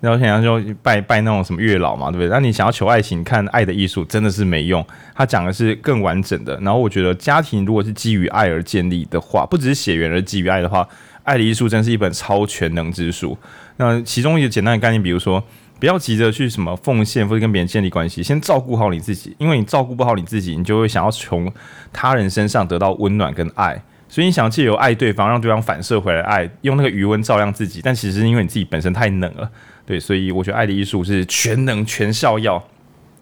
[0.00, 2.28] 然后想要就拜拜那种什么月老嘛，对不对？
[2.28, 4.84] 那你想要求爱情，看爱的艺术真的是没用。
[5.14, 6.56] 他讲的是更完整的。
[6.60, 10.86] 然后我觉得家庭如果是基于爱而建立的话，不只是血缘而基于爱的话，
[11.24, 13.36] 爱的艺术真是一本超全能之书。
[13.78, 15.42] 那其中一个简单的概念，比如说
[15.80, 21.52] 不要急着去什么奉献或者跟别人建立关系，先照顾好你自己，因为你照顾不好你自己，你就会想要从
[21.92, 23.82] 他人身上得到温暖跟爱。
[24.08, 29.50] 所以你想借由爱对方，让对方反射回来爱，用那个余温照亮自己，但其实是因为你自己本身太冷了，
[29.84, 32.62] 对，所以我觉得爱的艺术是全能全效药。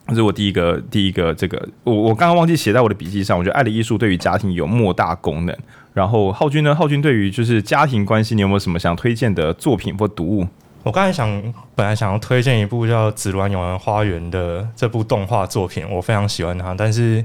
[0.09, 3.37] 这是我第一个第一个这个，我我刚刚忘记写在我的笔记上。
[3.37, 5.57] 我觉得爱的艺术对于家庭有莫大功能。
[5.93, 6.73] 然后浩君呢？
[6.73, 10.47] 浩君对于就是家庭关系，你有没有什么想推荐的作品或读物？
[10.85, 11.29] 我刚才想，
[11.75, 16.73] 本来想要推荐一部叫《紫罗兰永恒花园》的这部动画作品，我非常喜欢它。
[16.73, 17.25] 但是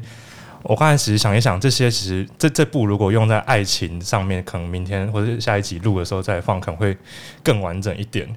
[0.63, 6.97] 我刚才其实想一想，这些其实这这部如果用在爱情上面，可能明天或者下一集录的时候再放，可能会
[7.43, 8.27] 更完整一点。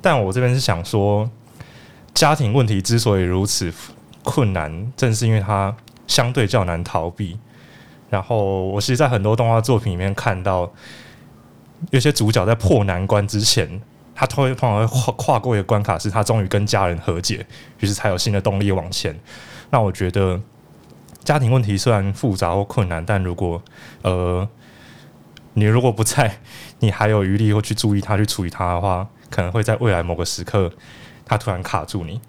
[0.00, 1.30] 但我这边是想说。
[2.14, 3.72] 家庭问题之所以如此
[4.22, 5.74] 困难，正是因为它
[6.06, 7.38] 相对较难逃避。
[8.10, 10.70] 然后，我其实，在很多动画作品里面看到，
[11.90, 13.80] 有些主角在破难关之前，
[14.14, 17.46] 他通通常会跨跨过一个关卡，是他终于跟家人和解，
[17.80, 19.18] 于是才有新的动力往前。
[19.70, 20.38] 那我觉得，
[21.24, 23.62] 家庭问题虽然复杂或困难，但如果
[24.02, 24.48] 呃，
[25.54, 26.38] 你如果不在，
[26.80, 30.70] 你还有余力或去注意它、去处理它的话，可能会在未来某个时刻。
[31.24, 32.20] 他突然卡住你，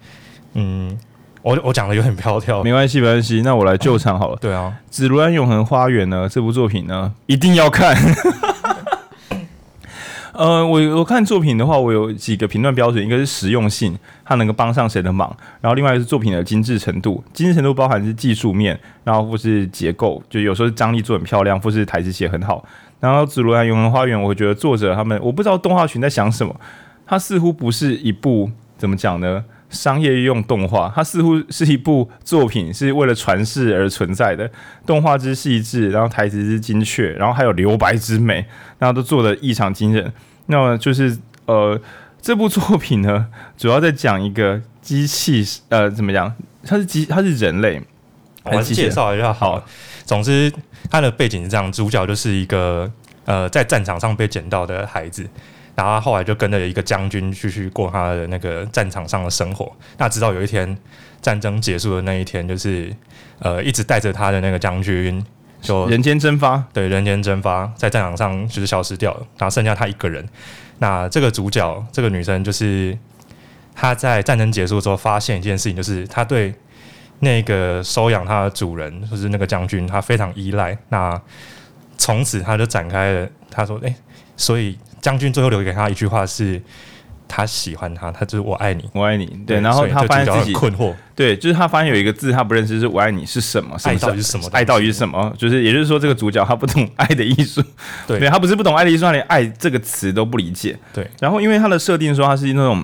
[0.54, 0.98] 嗯，
[1.42, 3.42] 我我讲的有点飘跳，没关系，没关系。
[3.44, 4.38] 那我来救场好了。
[4.40, 6.26] 对啊，《紫罗兰永恒花园》呢？
[6.28, 7.94] 这部作品呢，一定要看。
[10.34, 15.28] 呃，我我看作品的话，我有几个评论标准，一个是实用性，它能够帮上谁的忙；
[15.60, 22.64] 然后另外一个是作品的精致程度，精致程度包含是技术面，然后或是结构，就有时候是张力做很漂亮，或是台词写很好。
[22.98, 26.54] 然后《紫罗兰永恒花园》，我觉得作者他们，我不知道动画群在想什么，
[27.06, 28.50] 它似乎不是一部。
[28.76, 29.44] 怎么讲呢？
[29.74, 34.48] 商业用动画，它似乎是一部作品，是为了传世而存在的。
[34.86, 38.46] 动画之细致，然后台词之精确，然后还有留白之美，
[38.78, 40.10] 然后都做得异常惊人。
[40.46, 41.78] 那么就是呃，
[42.22, 43.26] 这部作品呢，
[43.58, 46.34] 主要在讲一个机器，呃，怎么讲？
[46.64, 47.82] 它是机，它是人类。
[48.44, 49.32] 我介绍一下。
[49.32, 49.62] 好，
[50.04, 50.52] 总之，
[50.90, 52.90] 它的背景是这样：主角就是一个
[53.24, 55.26] 呃，在战场上被捡到的孩子。
[55.74, 59.70] 然后后来就跟着一个将军继续过他的那个战场上的生活。
[59.98, 60.78] 那直到有一天
[61.20, 62.94] 战争结束的那一天，就是
[63.40, 65.24] 呃一直带着他的那个将军
[65.60, 70.24] 就人间蒸发，对，人间蒸发，在战场上就是消失掉了，然后剩下他一个人。
[70.78, 72.96] 那这个主角这个女生就是
[73.74, 76.54] 她在战争结束之后发现一件事情，就是她对
[77.18, 80.78] 那个收养她的主人就是那个将军，她非常依赖。
[80.90, 81.20] 那
[81.98, 83.92] 从此她就展开了，她说：“哎，
[84.36, 86.58] 所以。”将军最后留给他一句话是：
[87.28, 89.26] 他喜欢他，他就是我爱你，我爱你。
[89.46, 93.76] 对，然后他发现自己困惑，对，就是他发现有一个字他不认识，是我爱你是什么？
[93.84, 94.48] 爱到底是什么？
[94.50, 95.30] 爱到底是什么？
[95.36, 97.62] 就是也就是说，这个主角他不懂 爱的艺术，
[98.06, 100.74] 对，他不是不懂爱的艺术，他连爱这个词都不理解。
[100.94, 102.82] 对，然后因为他的设定说他是那种。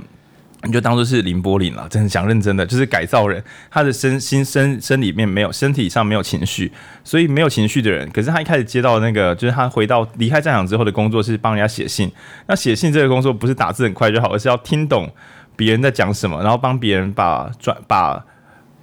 [0.65, 6.71] 你就当做是林柏林了，真的讲认真的，就是改造人，他的身心身身里面没有身体上没有情绪，
[7.03, 8.07] 所以没有情绪的人。
[8.11, 12.13] 可是他一开始接到那个，就是他回到离开战场之后的工作是帮人家写信。
[12.47, 15.11] 那写信这个工作不是打字很快就好，而是要听懂
[15.57, 18.23] 别人在讲什么，然后帮别人把转把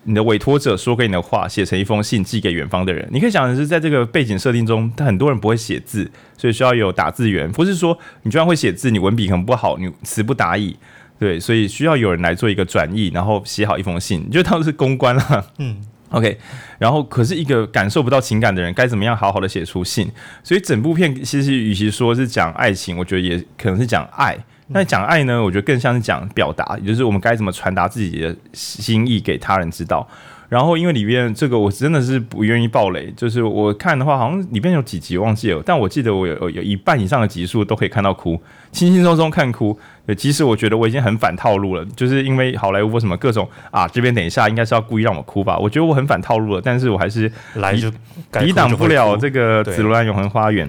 [0.01, 3.07] 你的委托者说给你的话写成一封信寄给远方的人。
[3.11, 7.51] 你可以想的是，在这个背景设定中，他很多人不会写字，所以需要有打字员。
[7.51, 10.75] 不是说你就算会写字，你文笔可能不好，你词不达意。
[11.19, 15.45] 对，所以需要有人来做一个转译，然后写好一封信，就当是公关了。
[15.57, 15.77] 嗯，
[16.11, 16.37] OK。
[16.77, 20.11] 然后，可是一个感受不到情感的人，该怎么样好好的写出信？
[20.43, 24.37] 所以整部片其实与其说是讲爱情，我觉得也可能是讲爱。
[24.67, 30.07] 那讲爱呢，我觉得更像是讲表达，也就是我们该怎么传达自己的心意给他人知道。
[30.49, 39.77] 然后，因为里面这个我真的是不愿意爆雷，就是我看的话，好像里面有几集忘记了，但我记得我有有一半以上的集数都可以看到哭，轻轻松松看哭。
[40.05, 45.57] 对，其实我觉得我已经很反套路了，就是因为好莱坞为什么各种啊，这边等一下应该是要故意让我哭吧？
[45.57, 47.91] 我觉得我很反套路了，但是我还是来就
[48.31, 50.65] 抵挡不了这个《紫罗兰永恒花园》。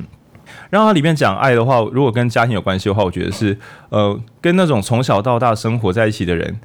[0.71, 3.57] 然后它里面讲爱的话，如果跟家庭有关系的话，我觉得是
[3.91, 6.59] 呃，跟那种从小到大生活在一起的人。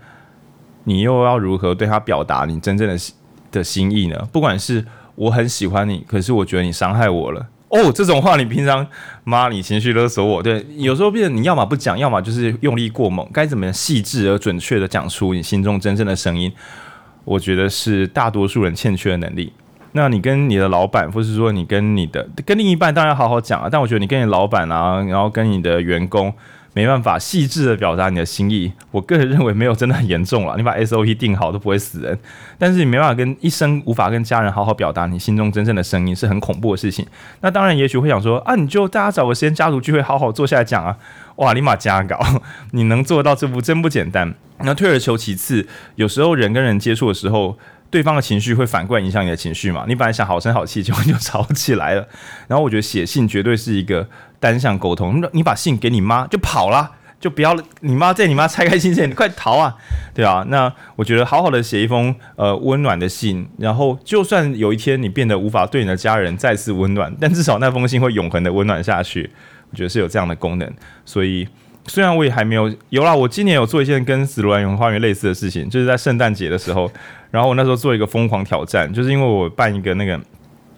[0.86, 2.98] 你又要如何对他表达你真正的
[3.52, 4.28] 的心意呢？
[4.32, 8.86] 不管是我很喜欢你，可是我觉得你伤害我了哦，这种话你平常
[9.24, 16.52] 妈你情绪勒索我，对，有时候变成你要么不讲，要么就是用力过猛，该怎么细致而准确的讲出你心中真正的声音？
[17.26, 19.54] 我觉得是大多数人欠缺的能力。
[19.94, 23.70] 那你跟你的老板，或是说你跟你的跟另一半，当然要好好讲啊。
[23.72, 26.34] 但我觉得你跟你老板啊，然后跟你的员工。
[26.74, 28.74] 没办法细致的表达你的心意。
[28.92, 32.18] 我个人认为没有真的很严重了，你把 SOP 定好都不会死人，
[32.58, 37.06] 但是你没办法跟一生无法跟家人好好表达你心中真正的声音，是很恐怖的事情。
[37.42, 40.98] 那当然，也许会想说啊，你就大家找个时间家族聚会，好好坐下来讲啊。
[41.38, 42.20] 哇，立马加搞，
[42.72, 44.36] 你能做到这步真不简单。
[44.60, 47.58] 那退而求其次，有时候人跟人接触的时候，
[47.90, 49.84] 对方的情绪会反过来影响你的情绪嘛。
[49.88, 52.08] 你本来想好声好气，结果就吵起来了。
[52.48, 54.08] 然后我觉得写信绝对是一个
[54.44, 55.24] 单向沟通。
[55.32, 59.74] 你把信给你妈就跑了，就不要你妈在你妈拆开信件，你快逃啊，
[60.14, 60.44] 对啊。
[60.50, 69.32] 那我觉得好好的写一封呃温暖的信，然后就算有一天你变得无法对你的家人再次温暖，但至少那封信会永恒的温暖下去。
[69.72, 70.70] 我觉得是有这样的功能，
[71.06, 71.48] 所以
[71.88, 76.92] 虽然我也还没有有啦，我今年有做一件跟紫罗兰永恒花园类似的事情，就是在圣诞节的时候，
[77.32, 80.20] 然后我那时候做一个疯狂挑战，就是因为我办一个那个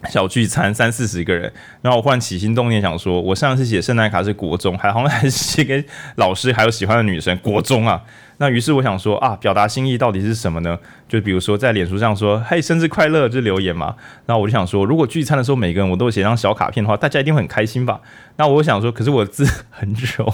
[0.09, 5.83] 小聚餐，三四十个人，然后我忽然起心动念想说，我上次写圣诞卡是国中，还好像还是写给
[6.15, 8.01] 老师还有喜欢的女生，国中啊。
[8.37, 10.77] 那于是我想说啊，表达心意到底是什么呢？
[11.07, 13.95] 就比如说在脸书上说“嘿，生日快乐”就留言嘛。
[14.25, 18.01] 那我就想说，如果聚餐的时候每个人我都写张小卡片的话，大家一定会很开心吧？
[18.35, 20.25] 那我想说，可是我字 很丑，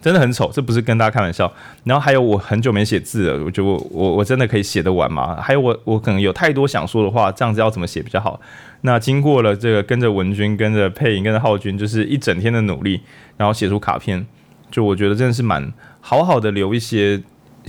[0.00, 1.52] 真的很丑，这不是跟大家开玩笑。
[1.84, 5.40] 然后还有我很久没写字了，我觉得我我真的可以写得完吗？
[5.40, 8.40] 还有我我可能有太多想说的话，这样子要怎么写比较好？
[8.82, 13.00] 那经过了这个跟着文君、跟着佩颖、跟着浩君，就是一整天的努力，
[13.36, 14.26] 然后写出卡片，
[14.70, 17.22] 就我觉得真的是蛮好好的留一些。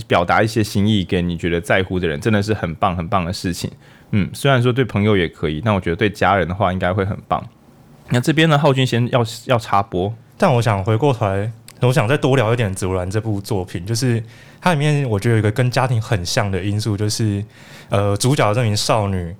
[0.06, 3.70] 表达一些心意给你觉得在乎的人，真的是很棒很棒的事情。
[4.12, 7.44] 嗯，虽然说对朋友也可以，但我觉得对家人的话应该会很棒。
[8.08, 11.52] 那这边呢，浩君先要要插播，但我想回过头来，
[11.88, 14.22] 我想再多聊一点《紫罗兰》这部作品，就是
[14.60, 17.44] 它里面我觉得有一个跟家庭很像的因素，就是
[17.88, 19.34] 呃，主角这名少女，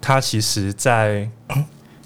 [0.00, 1.28] 她其实在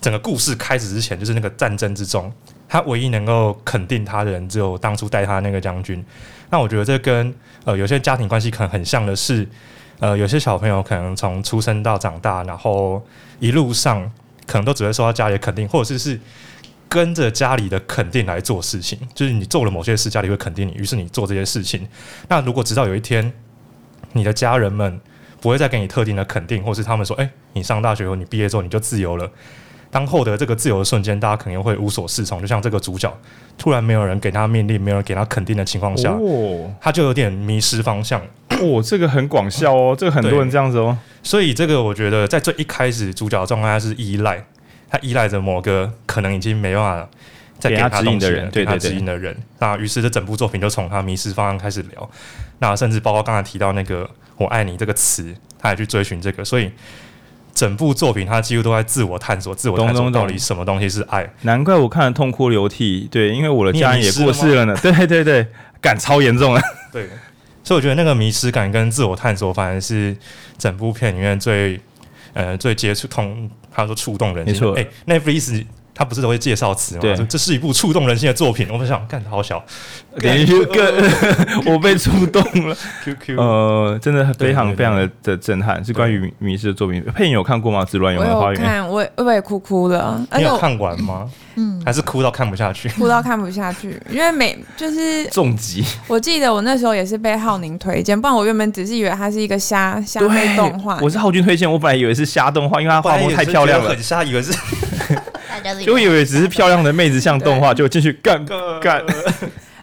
[0.00, 2.32] 整个故事开始之前，就是那个战争之中，
[2.68, 6.02] 她唯一能够肯定她的人，只有当初带她那个将军。
[6.50, 9.46] 那我觉得这跟呃有些家庭关系可能很像的是，
[9.98, 13.04] 呃有些小朋友可能从出生到长大，然后
[13.40, 14.00] 一路上
[14.46, 16.20] 可能都只会受到家里的肯定，或者是是
[16.90, 21.88] 跟着家里的肯定来做事情，就是你做了某些事，家里会肯定你，于是你做这些事情。
[22.28, 23.32] 那如果直到有一天，
[24.12, 25.00] 你的家人们
[25.40, 29.30] 不会再给你特定的肯定，或是他们说，哎，你上大学后，你毕业之后你就自由了。
[29.92, 32.40] 当获得这个自由的瞬间，大家肯定会无所适从。
[32.40, 33.12] 就像这个主角，
[33.56, 38.20] 突然没有人给他命令，没有人给他肯定的情况下，哦、他就有点迷失方向。
[38.60, 40.96] 哦，这个很广效哦，这个很多人这样子哦。
[41.22, 44.44] 所以这个我觉得，在最一开始，主角的状态他是依赖，
[44.90, 47.08] 他依赖着某个可能已经没办法
[47.58, 49.36] 再给他指引的人，对他指引的人。
[49.58, 52.10] 那于是这整部作品就从他迷失方向开始聊。
[52.58, 56.44] 那甚至包括刚才提到那个“我爱你”这个词，他也去追寻这个。
[56.44, 56.70] 所以。
[57.52, 61.28] 整部作品，他几乎都在自我探索，自我探索到底什么东西是爱。
[61.42, 64.76] 难怪我看了痛哭流涕，对，因为我的家人也过世了呢。
[64.80, 65.44] 对对对，
[65.80, 66.60] 感超严重了。
[66.92, 67.08] 对，
[67.64, 70.16] 所以我觉得那个迷失感跟自我探索，反而是
[70.56, 71.78] 整部片里面最
[72.32, 74.54] 呃最接触通，他说触动人心。
[74.54, 75.64] 没错，哎、欸，那意思。
[76.00, 77.02] 他不是都会介绍词吗？
[77.02, 78.66] 对，这是一部触动人心的作品。
[78.72, 79.62] 我们想，干好小，
[80.18, 80.82] 等于就更
[81.66, 82.74] 我被触动了。
[83.04, 87.04] Q Q，呃，真的非常非常的的震撼，是关于迷失的作品。
[87.14, 87.82] 配音有看过吗？
[87.84, 88.62] 《紫罗兰永恒花园》？
[88.64, 90.26] 我看，我我也哭哭了。
[90.34, 91.30] 你有看完吗？
[91.56, 92.88] 嗯，还是哭到看不下去？
[92.88, 95.84] 哭到看不下去， 因为每就是重疾。
[96.06, 100.98] 我记得我那时候也是被浩宁推荐，不然我原本只是以为它是一个瞎瞎妹动画。
[101.02, 104.50] 我是浩君推荐，我本来以为是瞎动画，因为它画风太漂亮了，很瞎，以为是。
[105.84, 108.44] 就以为只是漂亮的妹子像动画，就进去干
[108.80, 109.04] 干。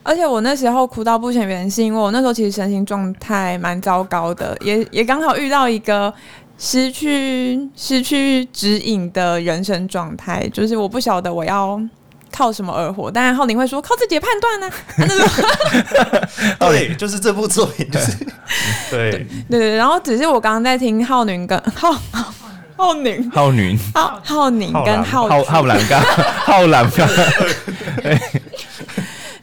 [0.02, 6.10] 而且我那时候哭到不行，原因是因为我那时候其实身心状态蛮糟糕的，也也刚好遇到一个
[6.56, 11.78] 失去失去指引的人生状态，就是我不晓得我要
[12.32, 13.10] 靠什么而活。
[13.10, 14.70] 当然浩林会说靠自己的判断呢，
[16.58, 18.16] 对，就是这部作品，就是
[18.90, 19.76] 对对对。
[19.76, 21.94] 然后只是我刚刚在听浩宁跟浩。
[22.78, 26.00] 浩宁，浩宁，浩浩宁跟浩浩浩兰刚，
[26.46, 27.08] 浩兰刚。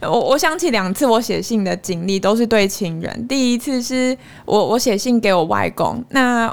[0.00, 3.28] 我我想起两次我写信的经历都是对亲人。
[3.28, 6.50] 第一次是我我写信给我外公，那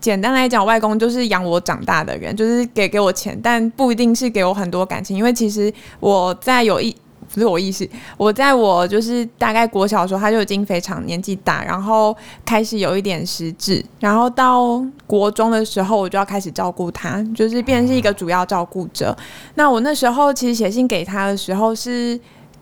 [0.00, 6.94] 简单来讲，外公就是养我长大的人，就是给给我钱，但不一定是给我很多感情，因为其实我在有一。
[7.38, 19.16] 不是我意思，我在我就是大概国小的时候，他就已经非常年纪大，然后开始有一点失智，然后到国中的时候，我就要开始照顾他，就是变成是一个主要照顾者。
[19.54, 22.18] 那我那时候其实写信给他的时候是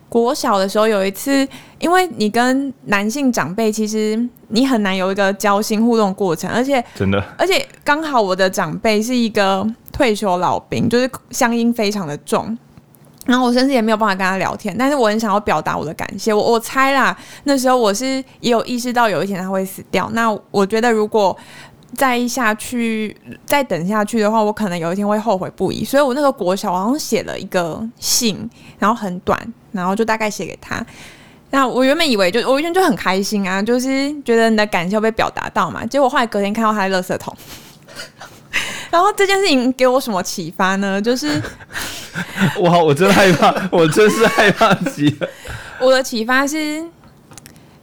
[0.07, 1.47] 国小的时候，有一次，
[1.79, 4.17] 因为你跟男性长辈，其实
[4.49, 12.57] 你很难有一个交心互动过程，而且真的，而且刚好我的长辈是一个退休老兵，就是乡音非常的重。
[13.27, 16.33] 然后我甚至也没有办法跟他聊天，但是我很想要表达我的感谢。
[16.33, 20.09] 我我猜啦，那时候我是也有意识到有一天他会死掉。
[20.13, 21.37] 那我觉得如果
[21.95, 23.15] 再下去，
[23.45, 25.83] 再等下去的话，我可能有一天会后悔不已。
[25.83, 28.49] 所以我那个国小好像写了一个信，
[28.79, 29.37] 然后很短，
[29.71, 30.81] 然后就大概写给他。
[31.49, 35.85] 那我原本以为就我原本就很开心啊，就是觉得你的感谢被表达到嘛。
[35.85, 37.35] 结果后来隔天看到他的垃圾桶。
[38.89, 41.01] 然后这件事情给我什么启发呢？
[41.01, 41.41] 就是，
[42.61, 45.27] 哇，我真害怕，我真是害怕极了。
[45.81, 46.83] 我的启发是，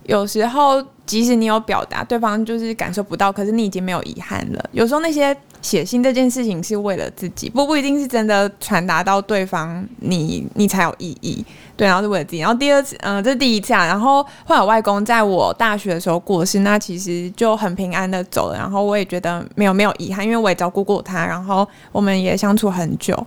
[0.05, 4.71] 有时候即使你有表达，对方就是感受不到，可是你已经没有遗憾了。
[4.73, 5.37] 有时候那些。
[5.65, 11.43] 写信这件事情是为了自己，不不一定是真的传达到对方，你你才有意义。
[11.75, 12.41] 对，然后是为了自己。
[12.41, 13.87] 然后第二次，嗯、这是第一次啊。
[13.87, 18.59] 然后后来我外公在我大学的时候过世，那其实就很平安的走了。
[18.59, 23.27] 然后我也觉得没有没有遗憾，因为我也照顾过他，然后我们也相处很久。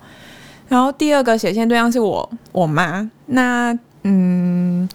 [0.68, 4.88] 然后第二个写信对象是我我妈，那嗯。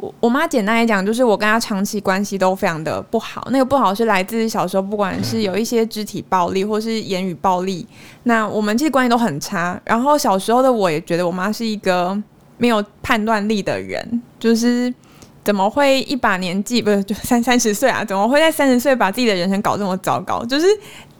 [0.00, 3.48] 我我妈简单来讲，就是我跟她长期关系都非常的不好。
[3.50, 7.84] 那个不好是来自小时候，不管是有一些肢体暴力，或是言语暴力，
[8.22, 9.80] 那我们其实关系都很差。
[9.84, 12.16] 然后小时候的我也觉得我妈是一个
[12.58, 14.94] 没有判断力的人，就是
[15.42, 18.04] 怎么会一把年纪不是就三三十岁啊？
[18.04, 20.44] 怎么会在三十岁把自己的人生搞这么糟糕？
[20.44, 20.66] 就是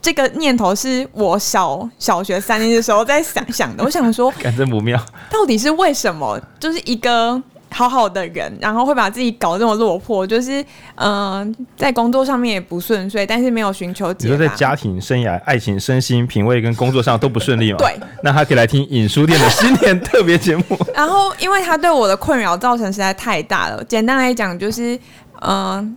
[0.00, 3.84] 这个念头是我小小学三年级的时候在想想的。
[3.84, 4.98] 我想说， 感觉不妙，
[5.30, 6.40] 到底是为什么？
[6.58, 7.42] 就是一个。
[7.70, 10.62] 好好的人，然后会把自己搞得这么落魄，就是
[10.94, 14.26] 嗯、呃，在工作上面也不顺遂，但是没有寻求解。
[14.26, 17.76] 你说在家庭生涯、爱情、身心、品味跟工作上都不顺利吗？
[17.78, 20.64] 对，那他可以来听影书店的新年特别节目。
[20.96, 23.84] 然后，因为他对我的困扰造成实在太大了。
[23.84, 24.96] 简单来讲，就是
[25.42, 25.88] 嗯、呃，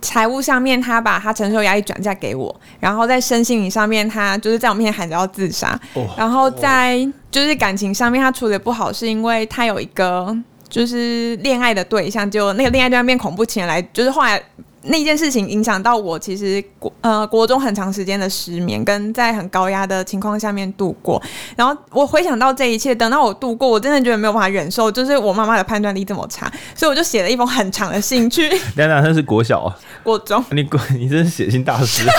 [0.00, 5.78] 财务上面他把他承受压力转嫁给我，然后在身心灵上面，他就是在我面前喊着要自杀。
[5.94, 6.98] 哦、然后在
[7.30, 10.36] 就是感情上面，他处理不好，是因为他有一个。
[10.68, 14.42] 就是恋爱的对象，就那个恋爱对象变恐怖情人来，就是后来
[14.88, 21.22] 那件事情影响到我，其实国呃国中很长时间的失眠，跟在很高压的情况下面度过。
[21.56, 28.48] 然后我回想到这一切，等到我度过，我真的觉得没有办法忍受，就是我妈妈的判断力这么差，所以我就写了一封很长的信去。
[28.76, 29.76] 梁梁，那是国小啊？
[30.02, 30.44] 国中？
[30.50, 32.06] 你国你真是写信大师。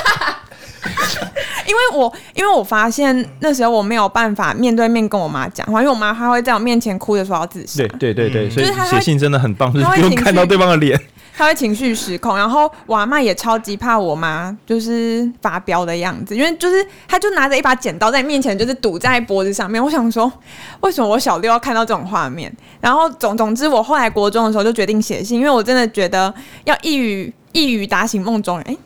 [1.68, 7.80] 因为我因为我发现那时候我没有办法面对面跟我妈讲话，因为我妈她会在我面前哭着说要自杀。
[8.00, 10.98] 对对对对，嗯、所以写信真的很棒，就是不用看到对方的脸，
[11.38, 12.36] 她会情绪失控。
[12.36, 19.82] 然后我阿妈也超级怕我妈就是发飙的样子，因为就是她就拿着一把剪刀在面前就是堵在脖子上面。
[19.82, 20.32] 我想说，
[20.80, 22.52] 为什么我小六要看到这种画面？
[22.82, 26.34] 然后总总之，我后来国中的时候就决定写信，因为我真的觉得
[26.64, 28.66] 要一语一语打醒梦中人。
[28.68, 28.78] 哎。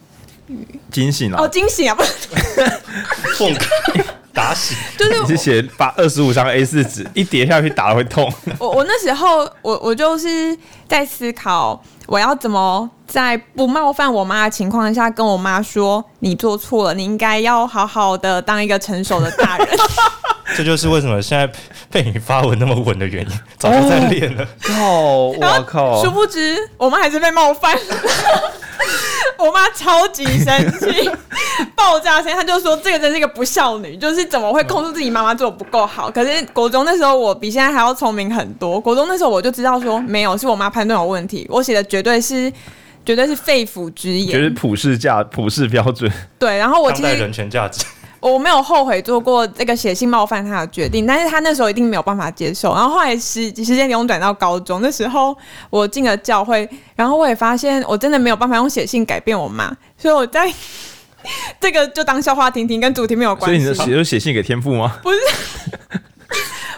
[0.91, 1.95] 惊醒了哦，惊醒啊！
[1.95, 2.11] 不是，
[4.33, 8.29] 打醒，就是你是写把二十五张 A 四纸一叠下去打了会痛。
[8.59, 10.57] 我我那时候我我就是
[10.89, 11.81] 在思考，
[12.11, 19.65] 我要怎么在不冒犯我妈的情况下跟我妈说，你做错了，你应该要好好的当一个成熟的大人。
[20.53, 21.49] 这就是为什么现在
[21.89, 24.45] 被你发文那么稳的原因，早就在练了。
[24.77, 26.03] 哦，我靠！
[26.03, 27.79] 殊不知我们还是被冒犯。
[29.41, 31.09] 我妈超级生气，
[31.75, 36.11] 爆炸声，她就说这个真是一个不孝女，就是怎么会控制自己妈妈做的不够好？
[36.11, 42.51] 可是国中那时候我比现在还要聪明很多，国中那时候我就知道说没有，是我妈判断有问题，我写的绝对是
[43.05, 46.11] 绝对是肺腑之言，绝对普世价普世标准。
[46.37, 47.83] 对，然后我其实人权价值。
[48.21, 52.71] 我没有后悔做过这个写信冒犯他的决定，但是他那时候一定没有办法接受。
[52.73, 55.35] 然后后来时时间流转到高中那时候，
[55.71, 60.53] 我进了教会，然后我也发现我真的没有办法用写信改变我妈， 所以我在
[61.59, 63.55] 这个就当笑话听听，跟主题没有关系。
[63.55, 64.99] 所以你的写就写信给天父吗？
[65.01, 65.19] 不是，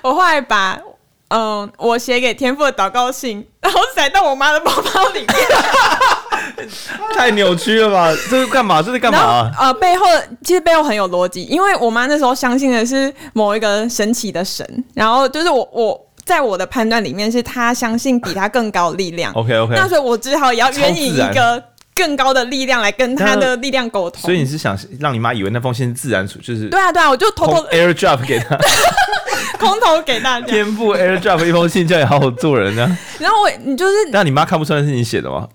[0.02, 0.80] 我后来把
[1.28, 5.28] 嗯我写给天父的祷告信，然后塞到我妈的包包里面。
[7.16, 8.12] 太扭曲了吧！
[8.30, 8.82] 这是干嘛？
[8.82, 9.52] 这是干嘛、啊？
[9.60, 10.06] 呃，背后
[10.44, 19.34] 其实背后很有逻辑，因为我妈那时候相信的是某一个神奇的神，然后就是我我在我的判断里面是她相信比她更高的力量。
[19.34, 21.62] OK OK，那所以我只好也要援引一个
[21.96, 24.22] 更高的力量来跟她的力量沟通。
[24.22, 28.58] 所以你是想让你妈以为那封信是自然处，就是对啊对啊，我就偷偷 AirDrop 给他，
[29.60, 32.98] 空投给大家，天赋 AirDrop 一封信叫你好好做人呢、啊。
[33.20, 35.48] 然后我你就是，但你妈看不出来是你写的吗？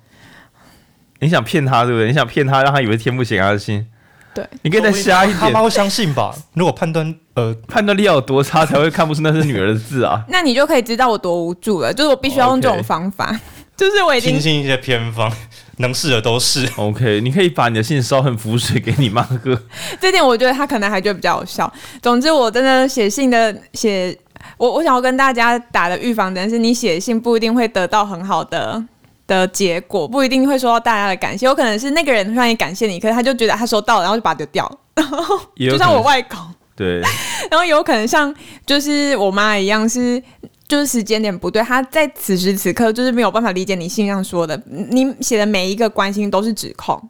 [1.20, 2.08] 你想骗他对不对？
[2.08, 3.86] 你想骗他，让他以为天父写他的心。
[4.34, 5.38] 对，你可以再瞎一点。
[5.38, 6.32] 他妈会相信吧？
[6.54, 10.22] 如果判断呃判断力要有多差，才会看不出那是女儿的字啊？
[10.30, 11.92] 那你就可以知道我多无助了。
[11.92, 13.38] 就是我必须要用这种方法，Okay.
[13.76, 15.32] 就是我已经听信一些偏方，
[15.78, 16.68] 能试的都试。
[16.76, 19.60] OK，你可以把你的信烧成符水给你妈喝。
[20.00, 21.72] 这点我觉得他可能还觉得比较有效。
[22.02, 24.16] 总之，我真的写信的写
[24.56, 28.80] 我我想要跟大家打的预防针是，你写信不一定会得到很好的
[29.28, 31.46] 的结果，不一定会收到大家的感谢。
[31.46, 34.78] 有可能是那个人突然也感谢你，可是他就觉得他收到了，然后就把它丢掉。
[34.96, 36.36] 然后就像我外公，
[36.74, 37.00] 对，
[37.48, 38.34] 然后有可能像
[38.66, 40.20] 就是我妈一样，是
[40.66, 47.00] 就是时间点不对，他在此时此刻就是没有办法理解你信上说的，你写的每一个关心都是指控。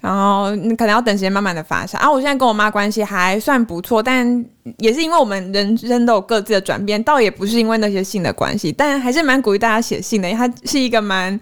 [0.00, 2.10] 然后你可能要等时间慢慢的发酵啊！
[2.10, 4.44] 我现在跟我妈关系还算不错，但
[4.78, 11.38] 也是因为我们人生都有各自的转变，倒也不是因为那些信的关系，但还是蛮鼓励大家写信的，它是一个蛮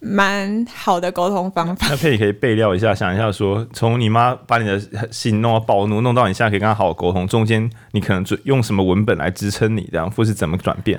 [0.00, 1.88] 蛮好的沟通方法。
[1.90, 4.80] 那佩可以备料一下，想一下说，从你妈把你的
[5.10, 10.98] 信弄到暴怒，弄到你现在可以跟她好好沟通，中间你可能用什么文本来支撑你，这样或是怎么转变？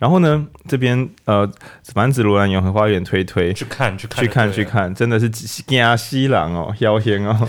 [0.00, 1.48] 然后呢，这边呃，
[1.94, 7.48] 反正紫罗兰永恒花园推推去看去看去看去看，真的是惊西郎哦，妖仙哦。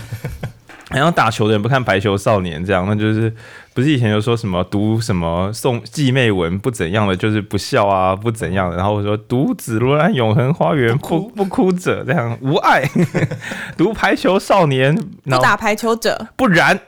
[0.90, 3.34] 然后打球的人不看排球少年这样，那就是
[3.72, 8.76] 不是以前就说什么读什么宋继妹文不怎样的，就是不孝啊不怎样的。
[8.76, 12.84] 然后我说读紫罗兰永恒花园不哭不哭者这样无爱，
[13.78, 14.94] 读排球少年
[15.24, 16.78] 不打排球者不然。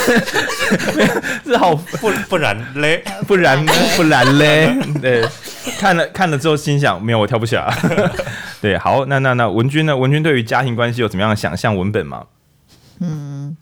[1.44, 3.72] 是好不 不然嘞，不然呢？
[3.96, 4.74] 不然嘞？
[5.00, 5.26] 对，
[5.78, 8.12] 看了看了之后心想，没有我跳不起来。
[8.60, 9.96] 对，好，那那那文君呢？
[9.96, 12.26] 文君对于家庭关系有怎么样的想象文本吗？
[13.00, 13.56] 嗯，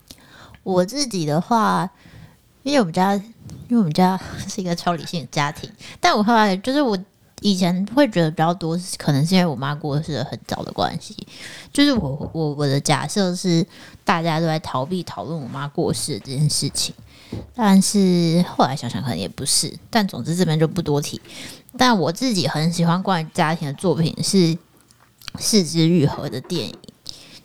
[0.63, 1.89] 我自己的话，
[2.63, 4.19] 因为我们家，因为我们家
[4.49, 5.71] 是一个超理性的家庭，
[6.01, 6.99] 但我后来就是我
[7.41, 11.17] 以前会觉得比较多，可能是因为我妈过世的很早的关系，
[11.73, 13.65] 就是我我我的假设是
[14.09, 16.95] 大家都在逃避讨论我妈过世这件事情。
[17.55, 19.71] 但是后来想想，可能也不是。
[19.91, 21.21] 但总之这边就不多提。
[21.77, 24.37] 但我自己很喜欢关于家庭的作品是
[25.39, 26.75] 《四肢愈合》的电影。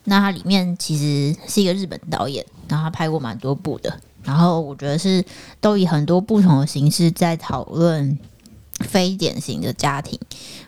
[0.06, 4.00] 那它里面其实是一个日本导演，然后他拍过蛮多部的。
[4.24, 5.22] 然后我觉得是
[5.60, 8.18] 都以很多不同的形式在讨论
[8.80, 10.18] 非典型的家庭。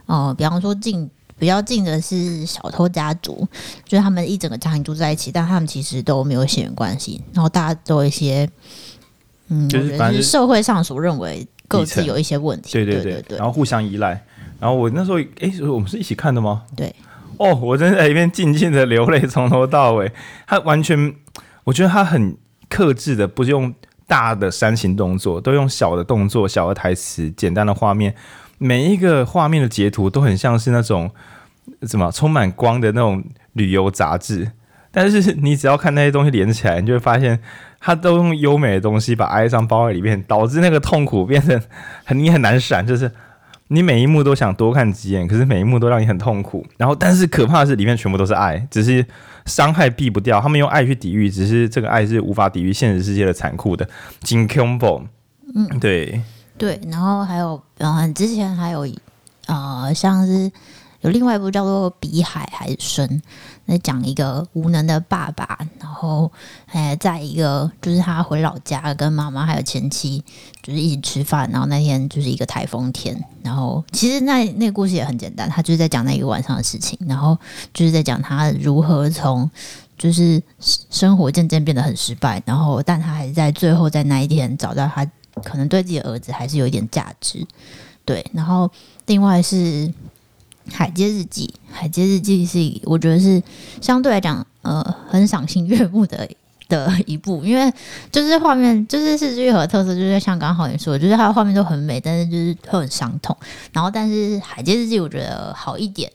[0.08, 3.48] 哦、比方说近比较近的是小偷家族，
[3.84, 7.22] 就是他们一整个家庭住在一起，但他们其实都没有血缘关系。
[7.34, 8.50] 然后大家都有一些。
[9.48, 14.20] 嗯，就是反正社会上所认为各自有一些问题，对对对对，对，然后互相依赖。
[14.60, 16.64] 然后我那时候，哎，我们是一起看的吗？
[16.76, 16.96] 对。
[17.38, 20.12] 哦，我真的在一边静静的流泪，从头到尾。
[20.48, 21.14] 他完全，
[21.66, 22.36] 我觉得他很
[22.70, 23.72] 克制的，不是用
[24.08, 28.16] 大的煽情动作，都用小的动作、小的台词、简单的画面。
[28.58, 31.12] 每一个画面的截图都很像是那种
[31.84, 34.52] 什么充满光的那种旅游杂志。
[34.92, 37.40] 但是你只要看那些东西连起来，你就会发现。
[37.78, 41.62] 他都用优美的东西把哀伤包在里面，导致那个痛苦变成
[42.04, 43.12] 很你很难闪，就是
[43.68, 46.66] 你每一幕都想多看几眼，可是每一幕都让你很痛苦。
[46.78, 49.06] 然后，但是可怕的是里面全部都是爱，只是
[49.46, 50.42] 伤害避不掉。
[50.42, 53.88] 他们用爱去抵御，只是这个爱是无法抵御现实世界的残酷的。
[54.22, 55.04] 金 combo，
[55.54, 56.20] 嗯，对
[56.58, 56.80] 对。
[56.88, 58.88] 然后还有，嗯，之前还有
[59.48, 60.52] 呃，像是
[61.02, 63.08] 有另外一部叫做《比海还深》。
[63.68, 66.32] 在讲一个无能的爸爸，然后
[66.68, 70.24] 哎，在一个就是他回老家跟妈妈还有前妻
[70.62, 77.36] 就是一起吃饭，然后那天就是一个台风天，然后其实那那个故事也很简单，他就是在讲那一个晚上的事情，然后
[77.74, 79.50] 就是在讲他如何从
[79.98, 85.04] 就是生活渐渐变得很失败，然后但他还在最后在那一天找到他
[85.44, 87.46] 可能对自己的儿子还是有一点价值，
[88.06, 88.72] 对，然后
[89.06, 89.94] 另外是。
[90.72, 93.40] 海街日记，海街日记是我觉得是
[93.82, 96.28] 相对来讲，呃，很赏心悦目的
[96.68, 97.72] 的一部，因为
[98.12, 103.38] 就是画面，就是是枝裕和特色，就是像刚好你说，就是它的画面都很美，但是就是会很伤痛。
[103.72, 106.12] 然后，但是海街日记我觉得好一点，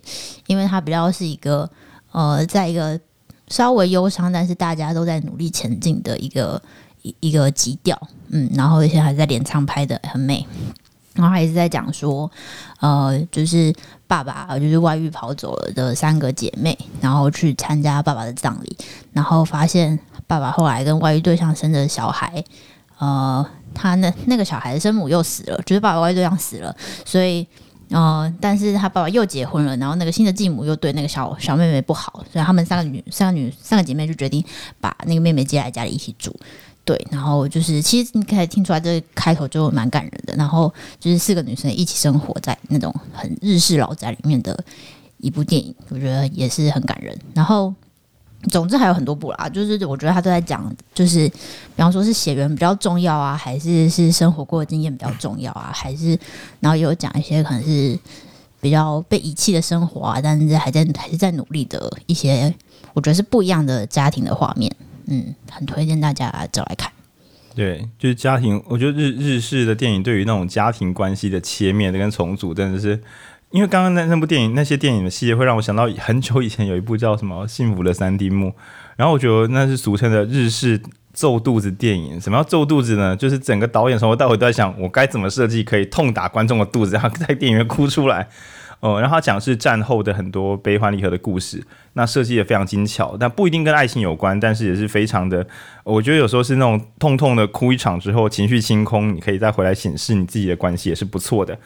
[0.48, 1.70] 因为它比较是一个
[2.10, 2.98] 呃，在一个
[3.46, 6.60] 稍微忧伤，但是大家都在努力前进的一个
[7.02, 10.46] 一一个基调，嗯，然后而且还在连唱拍的很美。
[11.12, 12.30] 然后还是在讲说，
[12.78, 13.74] 呃，就是
[14.06, 18.76] 爸爸就是外遇跑走了的三个姐妹，然后去参加爸爸的葬礼，
[19.12, 19.98] 然后发现
[20.28, 22.42] 爸爸后来跟外遇对象生的小孩，
[22.98, 23.44] 呃，
[23.74, 26.74] 他那那个小孩的生母又死了，就是爸爸外遇对象死了，
[27.04, 27.46] 所以，
[27.90, 34.42] 呃，但是他爸爸又结婚了，然后那个新的继母又对那个小小妹妹不好，所以他们三个女三个女三个姐妹就决定
[34.80, 36.34] 把那个妹妹接来家里一起住。
[36.90, 40.34] 对，然后就是，其实你可以听出来，这开头就蛮感人的。
[40.34, 44.58] 然后就是四个女生一起生活在那种很日式老宅里面的
[45.18, 47.16] 一部电影，我觉得也是很感人。
[47.32, 47.72] 然后，
[48.50, 56.18] 总之还有很多部啦，就是我觉得他都在讲，就是比方说是血缘比较重要啊，还是是生活过的经验比较重要啊，还是
[56.58, 57.96] 然后也有讲一些可能是
[58.60, 62.52] 比较被遗弃的生活啊，但是还在还是在努力的一些，
[62.94, 64.74] 我觉得是不一样的家庭的画面。
[65.06, 66.90] 嗯，很推荐大家找来看。
[67.54, 68.62] 对，就是家庭。
[68.66, 73.00] 我觉得日日式的电影对于那种家庭关系的切面跟重组，真的是，
[73.50, 78.48] 因为刚刚那那部电影那些电影的细节会让我想到很久以前有一部叫什么《幸福的三丁目》，
[78.96, 80.80] 然后我觉得那是俗称的日式
[81.12, 82.20] 揍肚子电影。
[82.20, 83.16] 什么叫揍肚子呢？
[83.16, 88.28] 就是整个导演从头到尾都在想，我该怎么设计可以痛打观众的肚子，然后在电影院哭出来。
[88.80, 91.62] 哦，然后他讲是战后的很多悲欢离合的故事，
[91.92, 95.46] 那设计也非常精巧，但不一定跟爱情有关，但是也是非常的，
[95.84, 101.58] 我觉得有时候是那种痛痛的哭一场之后，情绪清空，你可以再回来审视你自己的关系，也是不错的。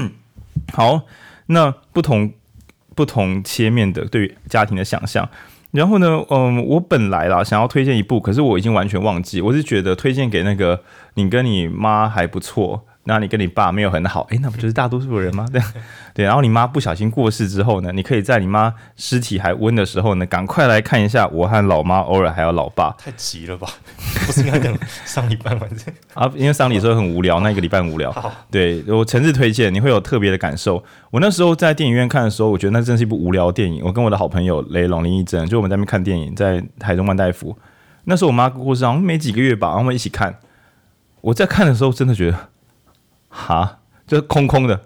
[0.74, 1.00] 好，
[1.46, 2.30] 那不同
[2.94, 5.26] 不同切面的对于家庭的想象，
[5.70, 10.82] 然后呢，嗯，我本来啦想要推荐一部，可是我已经完全忘记，我是觉得推荐给那个
[11.14, 12.84] 你跟你妈还不错。
[13.04, 15.44] 那你跟你爸没有很好，诶，那不就是大多数人吗？
[15.52, 15.60] 对，
[16.14, 16.24] 对。
[16.24, 22.94] 然后你妈不小心过世之后呢，你可以在你妈尸体还温的时候呢，赶快来看一下我和老妈，偶尔还有老爸。
[22.98, 23.68] 太急了吧？
[24.26, 26.30] 不是应该等上礼拜完成 啊？
[26.36, 28.12] 因为上礼拜很无聊，那一个礼拜很无聊。
[28.12, 30.82] 好，对，我诚挚推荐，你会有特别的感受。
[31.10, 33.82] 我那时候在电影院看的时候，我觉得那真是一部无聊电影。
[33.84, 37.58] 我跟我的好朋友雷龙林一珍，就我们在那边看电影，在台中万代福。
[38.04, 40.36] 那时候我妈过世好像没几个月吧，然后我们一起看。
[41.20, 42.51] 我在看的时候，真的觉得。
[43.34, 44.78] 哈，就是空空的，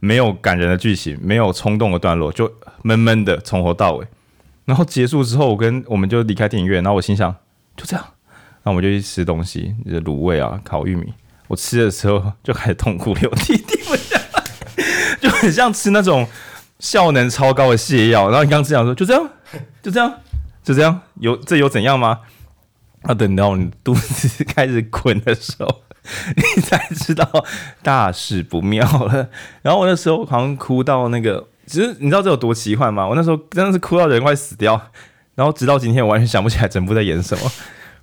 [0.00, 2.50] 没有感人的剧情，没有冲动的段落，就
[2.82, 4.06] 闷闷的从头到尾。
[4.64, 6.82] 然后结束之后，我跟我们就离开电影院。
[6.82, 7.30] 然后我心想，
[7.76, 8.04] 就这样，
[8.62, 11.12] 那我们就去吃东西，就是卤味啊，烤玉米。
[11.48, 14.42] 我吃的时候就开始痛哭流涕，停不下来，
[15.20, 16.26] 就很像吃那种
[16.78, 18.30] 效能超高的泻药。
[18.30, 18.84] 然后你刚刚这样。
[18.84, 19.28] 说，就这样，
[19.82, 20.20] 就这样，
[20.64, 22.00] 就这样，有这有怎样。
[22.00, 22.20] 吗？
[23.02, 25.82] 啊，等到你肚子开始滚的时候。
[26.36, 27.26] 你才知道
[27.82, 29.28] 大事不妙了。
[29.62, 33.06] 然后我那时候好像哭到那个，其实你知道这有多奇幻吗？
[33.06, 34.80] 我那时候真的是哭到人快死掉。
[35.34, 37.50] 然后直到今天，我完全想不起来整部在演什么。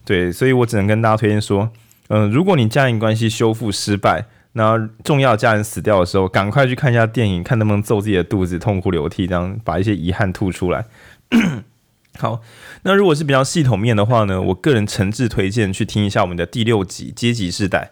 [0.03, 1.69] 对，所以我只能跟大家推荐说，
[2.07, 10.85] 嗯、如果你家庭关系修复失败，那重要家人死掉的时候，赶快去看一下电影，看能不能揍自己的肚子，痛哭流涕，这样把一些遗憾吐出来。
[12.19, 12.41] 好，
[12.83, 17.89] 那如果是比较系统面的话呢，我个人诚挚推荐去听一下我们的第六集《阶级世代》，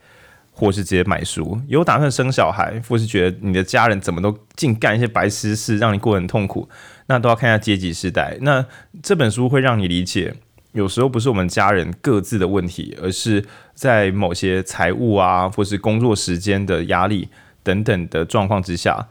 [0.51, 1.61] 或是直接买书。
[1.69, 6.67] 有打算生小孩，或是觉得你的家人怎么都净干一些白痴事，让你过得很痛苦，
[7.05, 8.33] 那都要看一下《阶级世代》。
[8.41, 8.65] 那
[9.01, 10.35] 这本书会让你理解，
[10.73, 17.29] 有时候不是我们家人各自的问题，而是在某些财务啊，或是工作时间的压力
[17.63, 19.07] 等等的状况之下。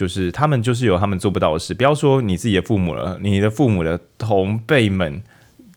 [0.00, 5.22] 就是他们就是有他们做不到的事，不要说你自己的父母了，你的父母的同辈们，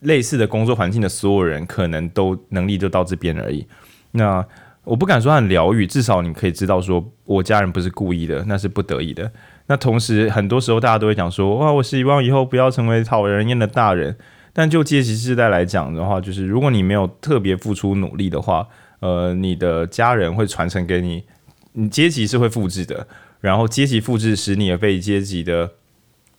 [0.00, 3.66] 类似的工作环境的所有人，可能都能力就到这边而已。
[4.12, 4.42] 那
[4.84, 9.30] 我不敢说很疗愈，至少你可以知道说，我家人不是故意的，那是不得已的。
[9.66, 14.16] 那同时，很多时候大家都会讲说，哇，我希望以后不要成为讨人厌的大人。
[14.54, 18.66] 但就阶级世代来讲的话，就是如果你没有特别付出努力的话，
[19.00, 21.24] 呃，你的家人会传承给你，
[21.72, 23.06] 你阶级是会复制的。
[23.44, 25.70] 然后阶级复制使你也被阶级的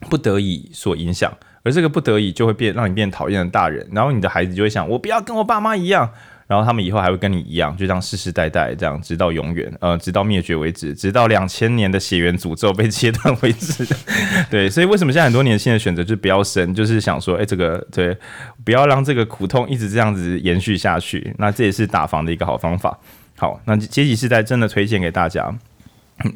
[0.09, 1.31] 不得已所影响，
[1.61, 6.09] 而这个不得已就会变让你变讨厌的大人，然后你的孩子就会想，我不要跟我爸妈一样，
[6.47, 13.85] 然后他们以后还会跟你一样，就这样世世代代这样直到永远，呃，直到灭绝为止，直到两千年的血缘诅咒被切断为止。
[14.49, 18.17] 对，所以为什么现在很多年轻人选择就是不要生，就是想说，哎，这个对，
[18.63, 22.99] 不要让这个苦痛一直这样子延续下去，那这也是打防的一个好方法。
[23.37, 25.55] 好，那阶级世代真的推荐给大家。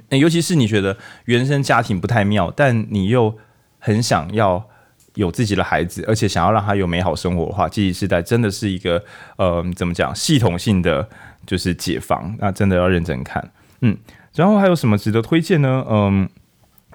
[0.10, 3.38] 尤其是你觉得原生家庭不太妙，但你又
[3.80, 4.68] 很想要
[5.16, 9.04] 有自己的孩子，而且想要让他有美好生活的话，记忆世代真的是一个
[9.38, 11.08] 呃，怎么讲，系统性的
[11.46, 13.52] 就是解放，那真的要认真看。
[13.82, 13.98] 嗯，
[14.34, 15.86] 然后还有什么值得推荐呢？
[15.90, 16.28] 嗯，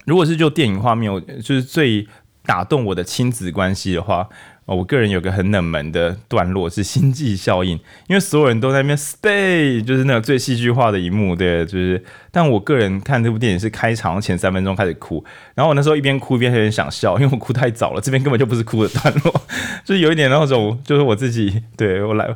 [0.04, 1.10] 如果是就电影画面，
[1.42, 2.06] 就是最
[2.44, 4.28] 打动我的亲子关系的话。
[4.66, 7.72] 哦，我个人有个很冷门的段落是星际效应，
[8.08, 12.02] 因为所有人都在那边 stay，就是那个最戏剧化的一幕，对，就是。
[12.30, 15.22] 但我个人看这部电影是开场前三分钟开始哭，
[15.54, 19.42] 然后我那时候一边哭一边有点想笑，因为我哭太早了，这边根本就不是哭的段落，
[19.84, 22.28] 就是有一点那种，就是我自己对我来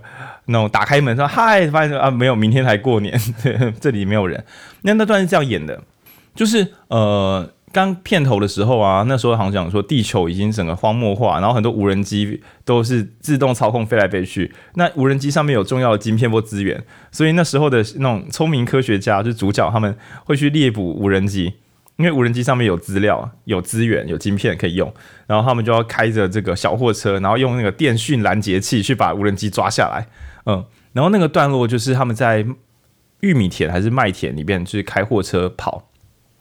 [0.44, 4.44] 那种打开门说嗨，发现啊没有，明天才过年， 对，这里没有人。
[4.82, 5.82] 那那段是这样演的，
[6.34, 7.50] 就是呃。
[7.70, 14.52] 刚片头的时候啊，那时候好像讲说地球已经整个荒漠化，然后很多无人机都是自动操控飞来飞去。
[14.74, 19.94] 那无人机上面有重要的晶片或资源，所以那时候的那种聪明科学家，就是主角，他们
[20.24, 21.52] 会去猎捕无人机，
[21.96, 24.92] 因为无人机上面有资料、有资源、有晶片可以用，
[25.26, 30.06] 然后他们就要开着这个小货车，然后用那个电讯拦截器去把无人机抓下来。
[30.46, 30.64] 嗯，
[30.94, 32.46] 然后那个段落就是他们在
[33.20, 35.84] 玉米田还是麦田里边，去开货车跑。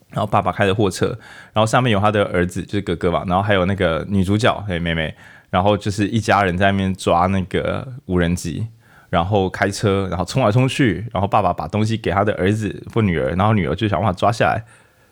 [0.10, 1.08] 然后爸爸开着货车，
[1.54, 5.14] 然后上面有他的儿子，就是哥哥吧，然后还有那个女主角，嘿妹妹，
[5.50, 8.68] 然后就是一家人在那边抓那个无人机，
[9.10, 14.64] 然后开车，然后冲来冲去，然后爸爸把东西给他的儿子或女儿，然后女儿就想办法抓下来。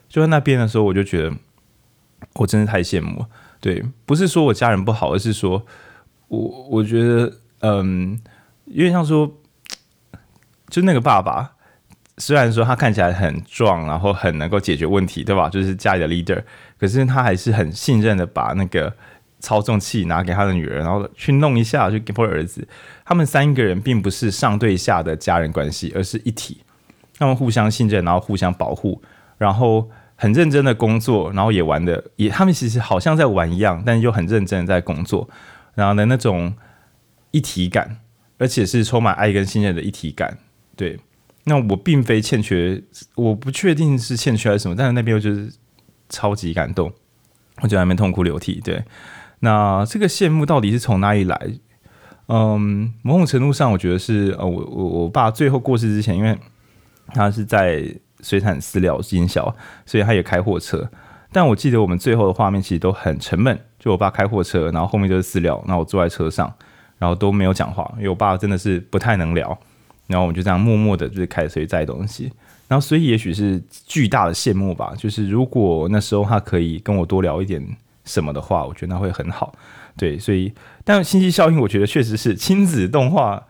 [0.08, 1.34] 就在那边的时候，我就觉得
[2.36, 3.26] 我真的太羡慕。
[3.60, 5.66] 对，不是说我家人不好，而是说
[6.28, 8.20] 我我觉得，嗯，
[8.66, 9.40] 有点像说，
[10.70, 11.55] 就那个爸爸，
[12.18, 15.50] 虽然说他看起来很壮，然后很能够解决问题，对吧？
[15.50, 16.44] 就是家里的 leader，
[16.80, 18.94] 可是他还是很信任的把那个。
[19.42, 22.68] 操纵器拿给他的女儿，然后去弄一下，就给我儿子。
[23.04, 26.62] 他们三个人并不是上对下的家人关系，而是一体。
[27.20, 29.04] 他们互相信任，然后互相保护，
[29.38, 35.30] 然后很认真的工作，然后也玩的也，他们其实好像在玩一样，但又很认真的在工作。
[35.76, 36.56] 然后的那种
[37.30, 37.98] 一体感，
[38.40, 40.40] 而且是充满爱跟信任的一体感。
[40.76, 41.00] 对，
[41.46, 42.84] 那我并非欠缺，
[43.16, 45.52] 我不确定是欠缺还是什么，但是那边我就是
[46.10, 46.92] 超级感动，
[47.62, 48.60] 我就在那边痛哭流涕。
[48.62, 48.84] 对。
[49.42, 51.40] 那这个羡慕到底是从哪里来？
[52.28, 56.36] 嗯，某种程度上，我觉得是呃，我我我爸最后过世之前，因为
[57.10, 57.84] 他是在
[58.22, 60.90] 水产饲料经销，所以他也开货车。
[61.32, 66.52] 但我记得我们最后的画面其实都很沉闷，就我爸开货车，然后后面就是饲料，然后我坐在车上，
[66.98, 69.56] 然后都没有讲话，因为我爸真的是不太能聊。
[70.08, 72.32] 然后我就这样默默的，就是开始载东西。
[72.68, 77.66] 然后所以也许是巨大的羡慕吧，就是如果那时候他可以跟我多聊一点。
[78.08, 79.52] 什么的话，我觉得那会很好，
[79.98, 80.54] 对，所以，
[80.84, 83.44] 但星际效应，我觉得确实是亲子动画，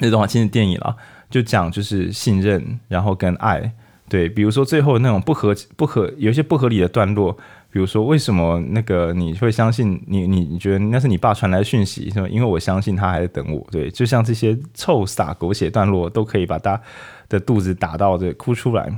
[0.00, 0.94] 那动画亲子电影了，
[1.30, 3.72] 就讲就是信任，然后跟爱，
[4.06, 7.38] 对，比如说最后那种不合不合，有一些不合理的段落，
[7.72, 12.28] 比如说为什么那个你会相信你你你觉得那是你爸传来的讯息，是吧？
[12.28, 16.80] 因为我相信他还在等我，对，就像这些臭洒狗血段落，都可以把他
[17.28, 18.90] 的肚子打到这哭出来。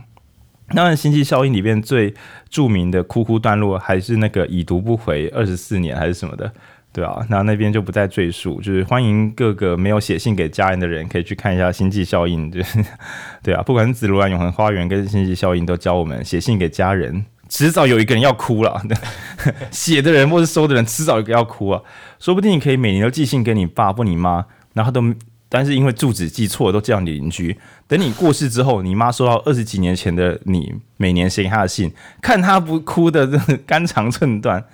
[0.74, 2.14] 当然，《星际效应》里边最
[2.48, 6.50] 著名的哭哭段落还是那个已读不回二十四年还是什么的，
[6.94, 12.82] 对啊，那那边就不再赘述，就是欢迎各个没有写信给家人的人可以去看一下《星际效应》，就是
[13.42, 18.80] 对啊，不管是《紫罗兰永恒花园》跟《星际效应》，都教我们写信给家人，迟早有一个人要哭了，
[19.70, 21.82] 写的人或是收的人，迟早一个要哭啊，
[22.18, 25.02] 说不定你可以每年都寄信给你爸或你妈，然后都。
[25.50, 27.54] 但是因为住址记错，都叫你邻居。
[27.86, 31.92] 等你过世之后，你妈收到二十几年前的你每年写给她的信，
[32.22, 33.26] 看她不哭的
[33.66, 34.64] 肝肠寸断，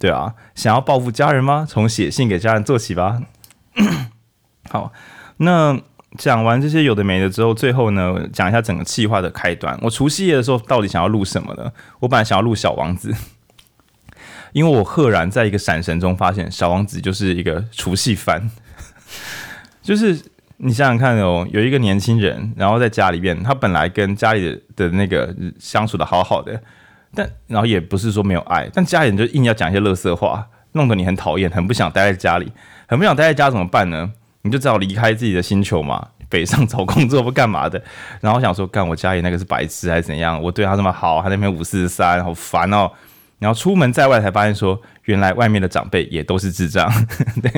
[0.00, 1.66] 对啊，想要报复家人吗？
[1.68, 3.20] 从写信给家人做起吧。
[4.70, 4.90] 好，
[5.36, 5.78] 那
[6.18, 9.78] 讲完这些有的没的之后，最后呢，讲一下整个计划的开端。
[9.82, 11.72] 我除夕夜的时候到底想要录什么呢？
[12.00, 13.14] 我本来想要录小王子，
[14.52, 18.50] 因为我赫然在一个闪神中发现小王子就是一个除夕番。
[19.82, 20.20] 就是
[20.58, 26.60] 你想想看哦，有一个年轻人，然后在家里边，他本来跟家里的的那个相处的好好的，
[27.14, 32.52] 但然后也不是说没有爱，但家里人就硬要讲一些垃圾话，弄得你很讨厌，很不想待在家里，
[32.86, 34.12] 很不想待在家怎么办呢？
[34.42, 37.82] 你就只好离开自己的星球嘛， 北上找工作不干嘛的，
[38.20, 40.40] 然后想说干我家里那个是白痴还是怎样？
[40.42, 42.90] 我对他这么好，他那边五四三，好烦哦。
[43.38, 46.88] 然后出门在外才发现说，原来外面的长辈也都是智障。
[47.42, 47.50] 对，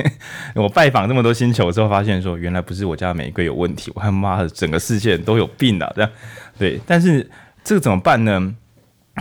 [0.55, 5.93] 我拜访这么多星球之后，发现说原来不是我家的玫瑰有问题，我他妈的整个世界都有病了。
[5.95, 6.11] 这样，
[6.57, 7.29] 对，但是
[7.63, 8.55] 这个怎么办呢？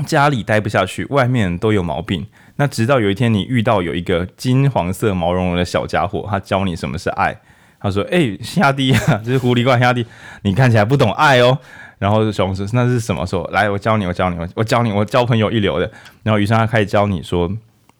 [0.06, 2.26] 家里待不下去，外面都有毛病。
[2.56, 7.36] 那直到有一天你遇到有一个金黄色毛茸茸的小家伙，他教你什么是爱。
[7.84, 10.06] 他说：“哎、欸，夏弟啊， 这是狐狸怪夏弟，
[10.40, 11.58] 你看起来不懂爱哦。”
[12.00, 13.46] 然后小王子那是什么说？
[13.52, 15.90] 来，我教你，我教你，我教你，我交朋友一流的。
[16.22, 17.46] 然后于是他开始教你说，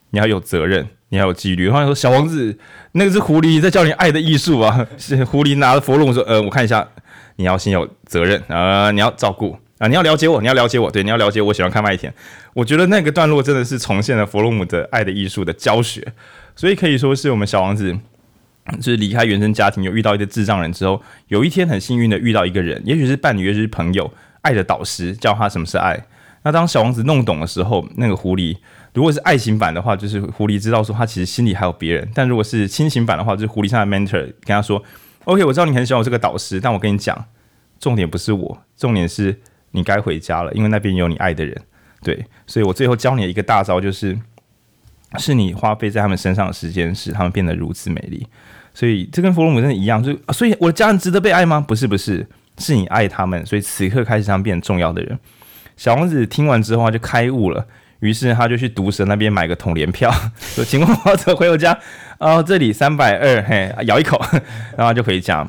[0.09, 1.67] 你要有责任，你要有纪律。
[1.67, 2.59] 然后说小王子，
[2.93, 4.87] 那个是狐狸在教你爱的艺术啊。
[4.97, 6.89] 是 狐狸拿着佛罗姆说，呃，我看一下，
[7.37, 12.11] 你要先有责任啊、呃，你要照顾啊、你要了解我，你要了解我，对，你要了解我喜欢看麦田。
[12.55, 16.03] 我觉得那个段落真的是重现了佛罗姆的爱的艺术的教学，
[16.57, 17.95] 所以可以说是我们小王子。
[18.77, 24.11] 就是离开原生家庭，有遇到一个智障人之后，有一天很幸运的遇到一个人，也许是伴侣，也许是朋友，
[24.41, 26.07] 爱的导师教他什么是爱。
[26.45, 28.57] 那当小王子弄懂的时候，那个狐狸，
[28.95, 34.83] 如果是爱情版的话，就是狐狸知道说他其实心里还有别人；但如果是亲情版的话，就是狐狸上的 mentor 跟他说
[35.25, 37.27] ：“OK，我知道你很喜欢我这个导师，但我跟你讲，
[37.79, 39.39] 重点不是我，重点是
[39.73, 41.55] 你该回家了，因为那边有你爱的人。”
[42.03, 44.19] 对，所以我最后教你的一个大招就是。
[45.17, 48.27] 是你花费在他们身上的时间，使他们变得如此美丽。
[48.75, 51.65] 所以这跟弗洛姆真的一样，就所以我的家人值得被爱吗？
[51.67, 52.27] 不是，不是，
[52.59, 55.19] 是你爱他们，所以此刻开始他们变重要的人。
[55.77, 57.65] 小王子听完之后他就开悟了，
[58.01, 61.79] 于是他就去毒蛇那边买个统联票， 说：“请问我怎么回我家？
[62.19, 64.21] 哦，这里三百二，嘿，咬一口，
[64.77, 65.47] 然后就回家。”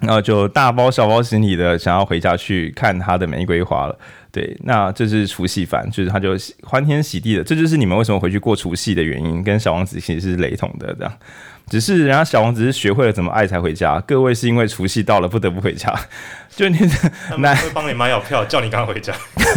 [0.00, 3.98] 然后就大包小包行李的想要回家去看他的玫瑰花了。
[4.30, 11.12] 对，那这是除夕番，就是他就欢天喜地的，这就是你们为什么回去过除夕的原因，跟小王子其实是雷同的这样。
[11.68, 15.92] 只是人家小王子是学会了怎么爱才回家，各位是因为除夕到了不得不回家。
[16.54, 16.78] 就你
[17.38, 19.12] 难会帮你买好票，叫你赶快回家。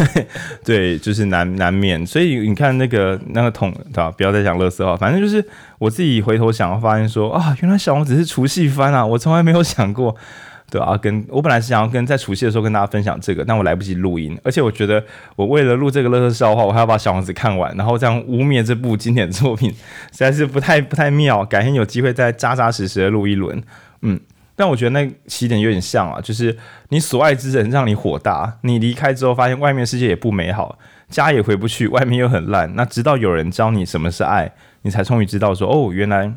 [0.66, 2.04] 对，就是难难免。
[2.06, 4.10] 所以你看那个那个桶，对吧？
[4.18, 4.98] 不要再讲乐色话。
[4.98, 5.46] 反正就是
[5.78, 10.16] 我自己回头想，发现说啊，原来小王子是除夕翻啊，我从来没有想过。
[10.70, 15.04] 对啊，跟我本来是想要跟在除夕的时候跟大家分享这个，但我来不及录音，而且我觉得
[15.36, 21.46] 我为了录这个乐色笑话，我还要把小王子看完，然后这样污蔑这部经典作品，实在是不太不太妙。
[21.46, 23.64] 改天有机会再扎扎实实的录一轮，
[24.02, 24.20] 嗯。
[24.60, 26.58] 但我觉得那起点有点像啊，就是
[26.90, 32.74] 你所爱之人让你火大，你离开之后发现外面世界也不美好，家也回不去，外面又很烂。
[32.76, 34.52] 那直到有人教你什么是爱，
[34.82, 36.34] 你才终于知道说，哦，原来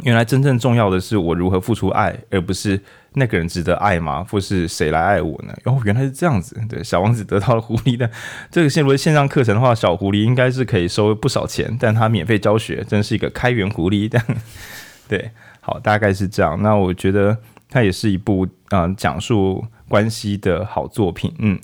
[0.00, 2.80] 原来真正重要的是我如何付出爱，而不是
[3.12, 4.24] 那个人值得爱吗？
[4.24, 5.54] 或是谁来爱我呢？
[5.64, 6.60] 哦，原来是这样子。
[6.68, 8.10] 对，小王子得到了狐狸的
[8.50, 14.08] 这个线，如果线上课程的话，小狐狸应该是可以收不少钱，但他免费教学，真是一个开源狐狸。
[14.10, 14.24] 但
[15.06, 15.30] 对。
[15.64, 16.60] 好，大概是这样。
[16.60, 17.38] 那我觉得
[17.70, 21.32] 它也是一部啊、呃、讲述关系的好作品。
[21.38, 21.56] 嗯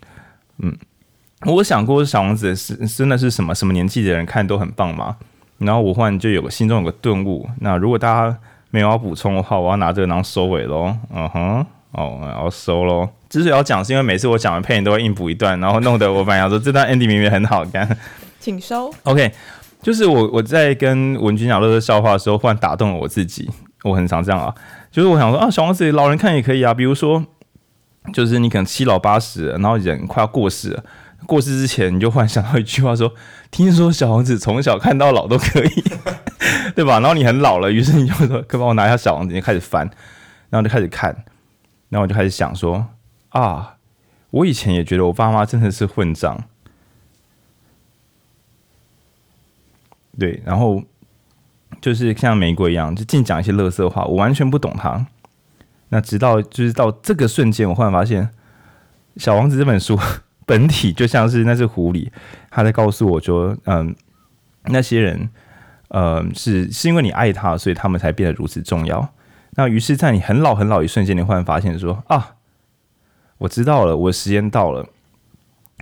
[0.59, 0.79] 嗯，
[1.47, 5.17] 我想过小王子是真的是什么什么年纪的人看都很棒吗？
[5.59, 7.49] 然后我忽然就有个心中有个顿悟。
[7.61, 8.39] 那如果大家
[8.71, 10.95] 没有要补充的话，我要拿这个当收尾喽。
[11.15, 13.09] 嗯哼，哦，要收喽。
[13.29, 17.97] 之所以要讲，是因为每次我讲完配音都会硬补一段，然后弄得我本来想说 这段 ending 明明很好看。
[18.41, 18.93] 请收。
[19.03, 19.31] OK，
[19.83, 23.51] 就是我我在跟文君讲乐的笑话的时候，忽然打动了我自己。
[23.85, 24.55] 我很常这样啊，
[24.91, 26.75] 就是我想说啊，小王子老人看也可以啊。
[26.75, 27.25] 比如说，
[28.13, 30.85] 就是你可能七老八十，然后人快要过世了，
[31.27, 33.13] 过世之前你就忽然想到一句话说
[33.51, 35.85] ：“听说小王子从小看到老都可以，
[36.75, 39.89] 对吧？”然后你很老了，于是你就说：“可帮我拿一下小王子？”你就开始翻，
[40.51, 41.11] 然后就开始看，
[41.89, 42.87] 然后我就开始想说
[43.31, 43.77] ：“啊，
[44.31, 46.45] 我以前也觉得我爸妈真的是混账。”
[50.19, 50.83] 对，然后。
[51.81, 55.07] 就是像玫瑰一样，就净讲一些乐色话，我完全不懂他。
[55.91, 58.25] 那直到就是到这个瞬间，我忽然发现，
[59.17, 59.97] 《小王子》这本书
[60.49, 62.09] 本体就像是那只狐狸，
[62.51, 63.95] 他在告诉我说：“嗯，
[64.65, 65.29] 那些人，
[65.91, 69.07] 嗯，是是因为你爱他，所以他们才变得如此重要。”
[69.57, 72.37] 那于是，在你很老很老一瞬间，你忽然发现说：“啊，
[73.37, 74.87] 我知道了，我时间到了。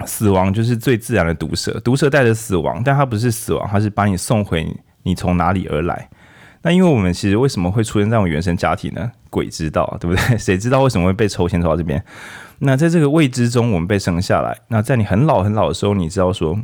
[0.05, 6.11] 死亡就是最自然的毒蛇，毒蛇带着死亡，但它不是死亡，它是把你送回。”你从哪里而来？
[6.62, 9.12] 那因为我们其实为什么会出现这种原生家庭呢？
[9.31, 10.37] 鬼知道，对不对？
[10.37, 12.05] 谁知道为什么会被抽签抽到这边？
[12.59, 14.61] 那在这个未知中，我们被生下来。
[14.69, 16.59] 那在你很老很老的时候，你知道说，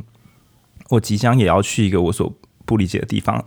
[0.89, 2.33] 我即将也要去一个我所
[2.65, 3.45] 不理解的地方。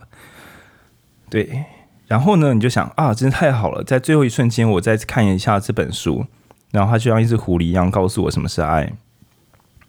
[1.28, 1.64] 对，
[2.06, 6.26] 然后呢，你就想啊，真是太好了，在最后一瞬间，我再看一下这本书，
[6.70, 8.92] 然后它就像一只狐狸一样告诉我什么是爱。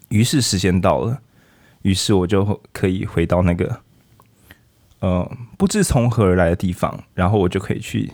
[0.08, 1.20] 于是时间到了，
[1.82, 3.80] 于是我就可以回到那个。
[5.00, 8.10] 呃，不知从何而来的地方，然后我就可以去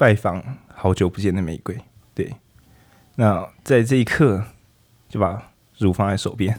[0.00, 0.42] 拜访
[0.74, 1.76] 好久不见的玫瑰。
[2.14, 2.34] 对，
[3.16, 4.42] 那在这一刻，
[5.10, 6.58] 就把书放在手边，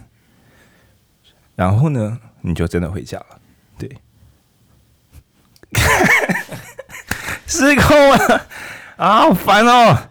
[1.55, 3.39] 然后呢，你就真的回家了。
[3.79, 3.97] 对。
[7.47, 8.45] 失控了
[8.97, 9.21] 啊！
[9.21, 10.09] 好烦哦！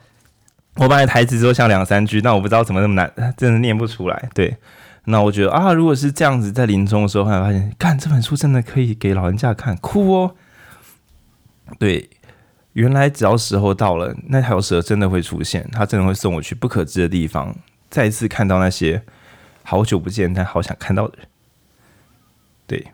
[0.75, 4.29] 我本来台词都想两三句，但我不知道怎么那么难，真的念不出来。
[4.35, 4.57] 对，
[5.05, 10.35] 那我觉得啊，如果是这样子，在临终的时候，会发现，看这本书真的可以给老人家看，哭哦。
[11.79, 12.11] 对，
[12.75, 17.55] 原来只要时候到了，那条蛇真的会出现，它真的会送我去不可知的地方，
[17.89, 19.03] 再一次看到那些
[19.63, 21.27] 好久不见但好想看到的人。
[22.67, 22.93] 对，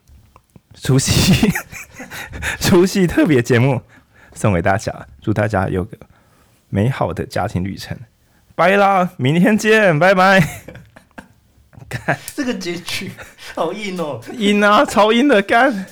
[0.74, 1.50] 除夕，
[2.60, 3.82] 除夕特别节目。
[4.34, 5.96] 送给大家，祝大家有个
[6.68, 7.96] 美好的家庭旅程，
[8.54, 10.46] 拜啦，明天见，拜拜。
[11.88, 13.10] 看这个结局
[13.54, 15.86] 好硬哦，硬啊，超硬的干。